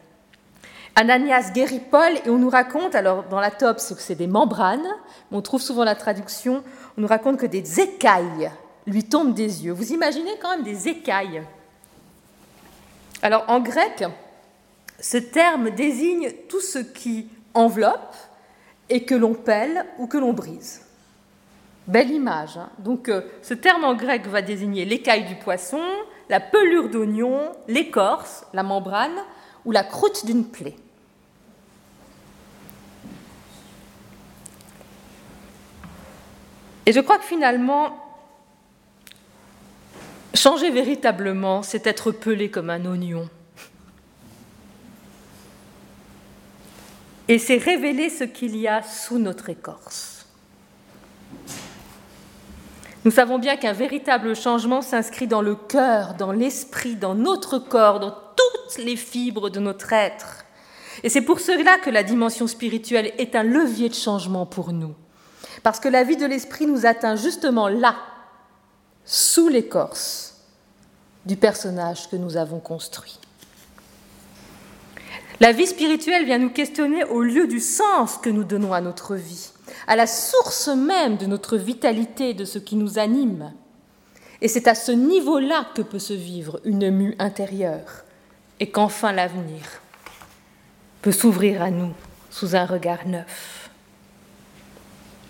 Ananias 0.95 1.51
guérit 1.53 1.81
Paul 1.81 2.13
et 2.25 2.31
on 2.31 2.39
nous 2.39 2.51
raconte, 2.51 2.95
alors 2.95 3.25
dans 3.25 3.41
la 3.41 3.51
top, 3.51 3.81
c'est 3.81 4.15
des 4.15 4.27
membranes, 4.29 4.87
mais 5.31 5.39
on 5.39 5.43
trouve 5.43 5.63
souvent 5.63 5.85
la 5.85 5.97
traduction, 5.97 6.63
on 6.97 7.01
nous 7.01 7.09
raconte 7.09 7.39
que 7.39 7.47
des 7.47 7.81
écailles 7.81 8.53
lui 8.87 9.03
tombe 9.03 9.35
des 9.35 9.65
yeux. 9.65 9.73
Vous 9.73 9.93
imaginez 9.93 10.39
quand 10.41 10.51
même 10.51 10.63
des 10.63 10.89
écailles. 10.89 11.43
Alors 13.23 13.45
en 13.49 13.61
grec, 13.61 14.05
ce 15.03 15.17
terme 15.19 15.71
désigne 15.71 16.33
tout 16.49 16.61
ce 16.61 16.79
qui 16.79 17.29
enveloppe 17.55 18.15
et 18.89 19.05
que 19.05 19.17
l'on 19.17 19.35
pèle 19.35 19.85
ou 19.99 20.07
que 20.07 20.17
l'on 20.17 20.33
brise. 20.33 20.87
Belle 21.89 22.13
image. 22.13 22.57
Hein. 22.57 22.71
Donc 22.79 23.09
euh, 23.09 23.23
ce 23.43 23.53
terme 23.53 23.85
en 23.85 23.95
grec 23.95 24.27
va 24.29 24.41
désigner 24.41 24.85
l'écaille 24.85 25.25
du 25.25 25.35
poisson, 25.35 25.83
la 26.29 26.39
pelure 26.39 26.89
d'oignon, 26.89 27.51
l'écorce, 27.67 28.47
la 28.55 28.63
membrane 28.63 29.19
ou 29.65 29.73
la 29.73 29.83
croûte 29.83 30.25
d'une 30.25 30.47
plaie. 30.47 30.77
Et 36.87 36.93
je 36.93 37.01
crois 37.01 37.19
que 37.19 37.25
finalement, 37.25 37.99
Changer 40.35 40.71
véritablement, 40.71 41.63
c'est 41.63 41.87
être 41.87 42.11
pelé 42.11 42.51
comme 42.51 42.71
un 42.71 42.87
oignon. 42.87 43.29
Et 47.29 47.39
c'est 47.39 47.57
révéler 47.57 48.11
ce 48.11 48.25
qu'il 48.25 48.57
y 48.57 48.69
a 48.69 48.83
sous 48.83 49.19
notre 49.19 49.49
écorce. 49.49 50.27
Nous 53.05 53.11
savons 53.11 53.39
bien 53.39 53.57
qu'un 53.57 53.73
véritable 53.73 54.37
changement 54.37 54.81
s'inscrit 54.81 55.27
dans 55.27 55.43
le 55.43 55.57
cœur, 55.57 56.15
dans 56.15 56.31
l'esprit, 56.31 56.95
dans 56.95 57.15
notre 57.15 57.59
corps, 57.59 57.99
dans 57.99 58.11
toutes 58.11 58.85
les 58.85 58.97
fibres 58.97 59.51
de 59.51 59.59
notre 59.59 59.93
être. 59.93 60.45
Et 61.03 61.09
c'est 61.09 61.23
pour 61.23 61.41
cela 61.41 61.79
que 61.79 61.91
la 61.91 62.05
dimension 62.05 62.47
spirituelle 62.47 63.13
est 63.19 63.35
un 63.35 63.43
levier 63.43 63.89
de 63.89 63.95
changement 63.95 64.47
pour 64.47 64.73
nous. 64.73 64.95
Parce 65.63 65.81
que 65.81 65.89
la 65.89 66.05
vie 66.05 66.17
de 66.17 66.27
l'esprit 66.27 66.67
nous 66.67 66.87
atteint 66.87 67.17
justement 67.17 67.69
là, 67.69 67.97
sous 69.05 69.49
l'écorce 69.49 70.37
du 71.27 71.37
personnage 71.37 72.09
que 72.09 72.17
nous 72.17 72.37
avons 72.37 72.61
construit. 72.61 73.19
La 75.43 75.51
vie 75.51 75.67
spirituelle 75.67 76.25
vient 76.25 76.39
nous 76.39 76.51
questionner 76.51 77.03
au 77.03 77.21
lieu 77.21 77.49
du 77.49 77.59
sens 77.59 78.17
que 78.17 78.31
nous 78.31 78.45
donnons 78.45 78.73
à 78.73 78.81
notre 78.81 79.17
vie, 79.17 79.51
à 79.89 79.97
la 79.97 80.07
source 80.07 80.69
même 80.69 81.17
de 81.17 81.27
notre 81.27 81.57
vitalité, 81.57 82.33
de 82.33 82.45
ce 82.45 82.61
qui 82.61 82.77
nous 82.77 83.01
anime. 83.01 83.53
Et 84.41 84.47
c'est 84.47 84.69
à 84.69 84.77
ce 84.77 84.93
niveau-là 84.93 85.67
que 85.75 85.83
peut 85.83 85.99
se 85.99 86.13
vivre 86.13 86.61
une 86.65 86.93
mue 86.93 87.17
intérieure 87.19 88.05
et 88.61 88.71
qu'enfin 88.71 89.11
l'avenir 89.11 89.65
peut 91.01 91.11
s'ouvrir 91.11 91.61
à 91.61 91.73
nous 91.73 91.93
sous 92.31 92.55
un 92.55 92.65
regard 92.65 93.05
neuf. 93.09 93.69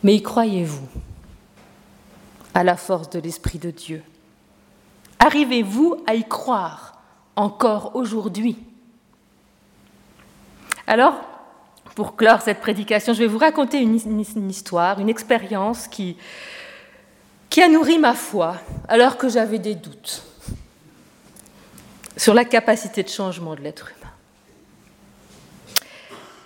Mais 0.03 0.17
y 0.17 0.23
croyez-vous 0.23 0.89
à 2.53 2.65
la 2.65 2.77
force 2.77 3.09
de 3.09 3.19
l'Esprit 3.19 3.59
de 3.59 3.71
Dieu? 3.71 4.03
Arrivez-vous 5.19 5.97
à 6.07 6.15
y 6.15 6.29
croire 6.29 7.01
encore 7.35 7.97
aujourd'hui? 7.97 8.59
Alors, 10.93 11.23
pour 11.95 12.17
clore 12.17 12.43
cette 12.43 12.61
prédication, 12.61 13.15
je 13.15 13.21
vais 13.21 13.27
vous 13.27 13.39
raconter 13.39 13.81
une, 13.81 14.21
histoire, 14.51 15.01
une 15.01 15.09
expérience 15.09 15.89
qui, 15.89 16.19
a 17.57 17.67
nourri 17.71 17.99
ma 17.99 18.13
foi 18.13 18.57
alors 18.89 19.17
que 19.17 19.31
j'avais 19.31 19.59
des 19.59 19.75
doutes 19.75 20.23
sur 22.15 22.35
la 22.35 22.45
capacité 22.45 23.03
de 23.03 23.09
changement 23.09 23.55
de 23.55 23.63
l'être 23.63 23.91
humain. 23.91 24.13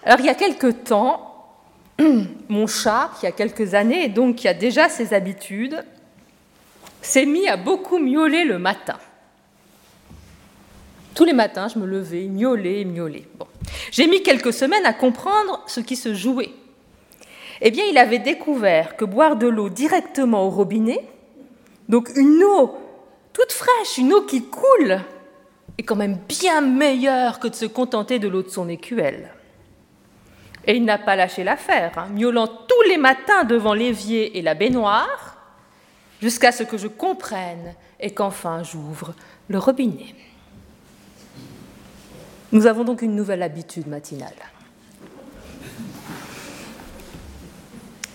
Alors 0.05 0.21
il 0.21 0.27
y 0.27 0.29
a 0.29 0.37
quelque 0.37 0.71
temps, 0.71 1.51
mon 2.49 2.69
chat, 2.69 3.11
qui 3.19 3.27
a 3.27 3.33
quelques 3.33 3.75
années 3.75 4.05
et 4.05 4.09
donc 4.09 4.37
qui 4.37 4.47
a 4.47 4.55
déjà 4.55 4.89
ses 4.89 5.13
habitudes, 5.13 5.85
s'est 7.03 7.27
mis 7.27 7.49
à 7.49 7.57
beaucoup 7.57 7.99
miauler 7.99 8.45
le 8.45 8.61
matin. 8.61 8.99
Tous 11.17 11.25
les 11.25 11.33
matins, 11.33 11.67
je 11.67 11.81
me 11.81 11.87
levais, 11.87 12.29
miauler, 12.29 12.85
miauler. 12.85 13.27
Bon. 13.37 13.49
J'ai 13.97 14.09
mis 14.09 14.23
quelques 14.23 14.53
semaines 14.53 14.85
à 14.85 14.93
comprendre 14.93 15.65
ce 15.67 15.81
qui 15.81 15.97
se 15.97 16.13
jouait. 16.13 16.51
Eh 17.63 17.71
bien, 17.71 17.87
il 17.87 17.97
avait 17.97 18.19
découvert 18.19 18.95
que 18.95 19.07
boire 19.07 19.37
de 19.37 19.47
l'eau 19.47 19.71
directement 19.71 20.45
au 20.45 20.51
robinet, 20.51 21.03
donc 21.89 22.11
une 22.15 22.45
eau 22.45 22.77
toute 23.33 23.53
fraîche, 23.53 23.97
une 23.97 24.13
eau 24.13 24.21
qui 24.21 24.45
coule, 24.45 25.01
est 25.79 25.83
quand 25.83 25.97
même 25.97 26.19
bien 26.29 26.61
meilleure 26.61 27.41
que 27.41 27.49
de 27.49 27.55
se 27.55 27.65
contenter 27.65 28.19
de 28.19 28.29
l'eau 28.29 28.43
de 28.43 28.51
son 28.51 28.69
écuelle. 28.69 29.31
Et 30.67 30.77
il 30.77 30.85
n'a 30.85 30.99
pas 30.99 31.17
lâché 31.17 31.43
l'affaire, 31.43 31.93
hein, 31.97 32.09
miaulant 32.13 32.49
tous 32.49 32.89
les 32.91 32.99
matins 32.99 33.45
devant 33.45 33.73
l'évier 33.73 34.37
et 34.37 34.43
la 34.43 34.53
baignoire, 34.53 35.39
jusqu'à 36.21 36.53
ce 36.53 36.65
que 36.65 36.77
je 36.77 36.89
comprenne 36.89 37.75
et 37.99 38.11
qu'enfin 38.11 38.63
j'ouvre 38.63 39.15
le 39.49 39.59
robinet. 39.59 40.15
Nous 42.53 42.67
avons 42.67 42.85
donc 42.85 43.03
une 43.03 43.15
nouvelle 43.15 43.43
habitude 43.43 43.87
matinale. 43.87 44.35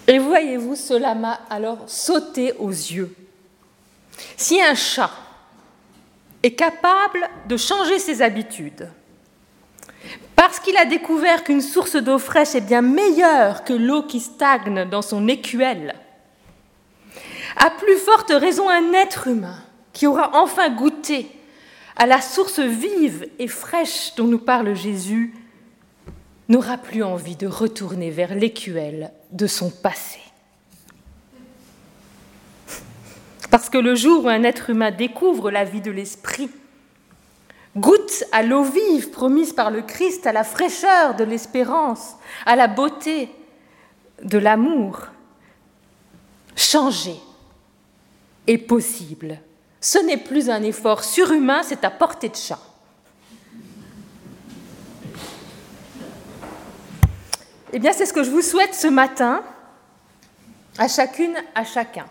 Et 0.07 0.19
voyez-vous, 0.19 0.75
cela 0.75 1.15
m'a 1.15 1.39
alors 1.49 1.83
sauté 1.87 2.53
aux 2.53 2.69
yeux. 2.69 3.13
Si 4.37 4.61
un 4.61 4.75
chat 4.75 5.11
est 6.43 6.51
capable 6.51 7.29
de 7.47 7.57
changer 7.57 7.99
ses 7.99 8.21
habitudes, 8.21 8.89
parce 10.35 10.59
qu'il 10.59 10.75
a 10.77 10.85
découvert 10.85 11.43
qu'une 11.43 11.61
source 11.61 11.95
d'eau 11.95 12.17
fraîche 12.17 12.55
est 12.55 12.61
bien 12.61 12.81
meilleure 12.81 13.63
que 13.63 13.73
l'eau 13.73 14.03
qui 14.03 14.19
stagne 14.19 14.89
dans 14.89 15.01
son 15.01 15.27
écuelle, 15.27 15.95
à 17.57 17.69
plus 17.69 17.97
forte 17.97 18.31
raison 18.31 18.69
un 18.69 18.93
être 18.93 19.27
humain 19.27 19.57
qui 19.93 20.07
aura 20.07 20.31
enfin 20.33 20.69
goûté 20.69 21.29
à 22.01 22.07
la 22.07 22.19
source 22.19 22.59
vive 22.59 23.29
et 23.37 23.47
fraîche 23.47 24.15
dont 24.15 24.25
nous 24.25 24.39
parle 24.39 24.73
Jésus, 24.75 25.35
n'aura 26.49 26.79
plus 26.79 27.03
envie 27.03 27.35
de 27.35 27.45
retourner 27.45 28.09
vers 28.09 28.33
l'écuelle 28.33 29.11
de 29.31 29.45
son 29.45 29.69
passé. 29.69 30.19
Parce 33.51 33.69
que 33.69 33.77
le 33.77 33.93
jour 33.93 34.25
où 34.25 34.29
un 34.29 34.41
être 34.41 34.71
humain 34.71 34.89
découvre 34.89 35.51
la 35.51 35.63
vie 35.63 35.79
de 35.79 35.91
l'esprit, 35.91 36.49
goûte 37.77 38.23
à 38.31 38.41
l'eau 38.41 38.63
vive 38.63 39.11
promise 39.11 39.53
par 39.53 39.69
le 39.69 39.83
Christ, 39.83 40.25
à 40.25 40.31
la 40.31 40.43
fraîcheur 40.43 41.13
de 41.13 41.23
l'espérance, 41.23 42.15
à 42.47 42.55
la 42.55 42.67
beauté 42.67 43.29
de 44.23 44.39
l'amour, 44.39 45.01
changer 46.55 47.19
est 48.47 48.57
possible. 48.57 49.37
Ce 49.81 49.97
n'est 49.97 50.17
plus 50.17 50.51
un 50.51 50.61
effort 50.61 51.03
surhumain, 51.03 51.63
c'est 51.63 51.83
à 51.83 51.89
portée 51.89 52.29
de 52.29 52.35
chat. 52.35 52.59
Eh 57.73 57.79
bien, 57.79 57.91
c'est 57.91 58.05
ce 58.05 58.13
que 58.13 58.23
je 58.23 58.29
vous 58.29 58.41
souhaite 58.43 58.75
ce 58.75 58.87
matin, 58.87 59.43
à 60.77 60.87
chacune, 60.87 61.35
à 61.55 61.63
chacun, 61.63 62.05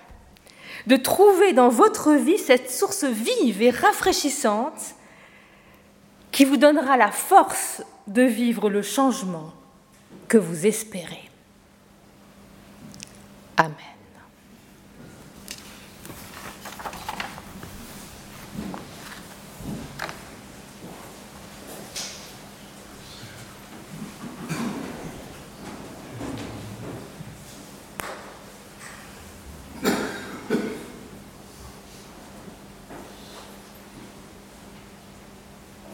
de 0.87 0.97
trouver 0.97 1.53
dans 1.53 1.69
votre 1.69 2.15
vie 2.15 2.39
cette 2.39 2.71
source 2.71 3.05
vive 3.05 3.63
et 3.63 3.71
rafraîchissante 3.71 4.97
qui 6.33 6.45
vous 6.45 6.57
donnera 6.57 6.97
la 6.97 7.13
force 7.13 7.83
de 8.07 8.23
vivre 8.23 8.69
le 8.69 8.83
changement 8.83 9.53
que 10.29 10.39
vous 10.39 10.67
espérez. 10.67 11.31
Amen. 13.57 13.75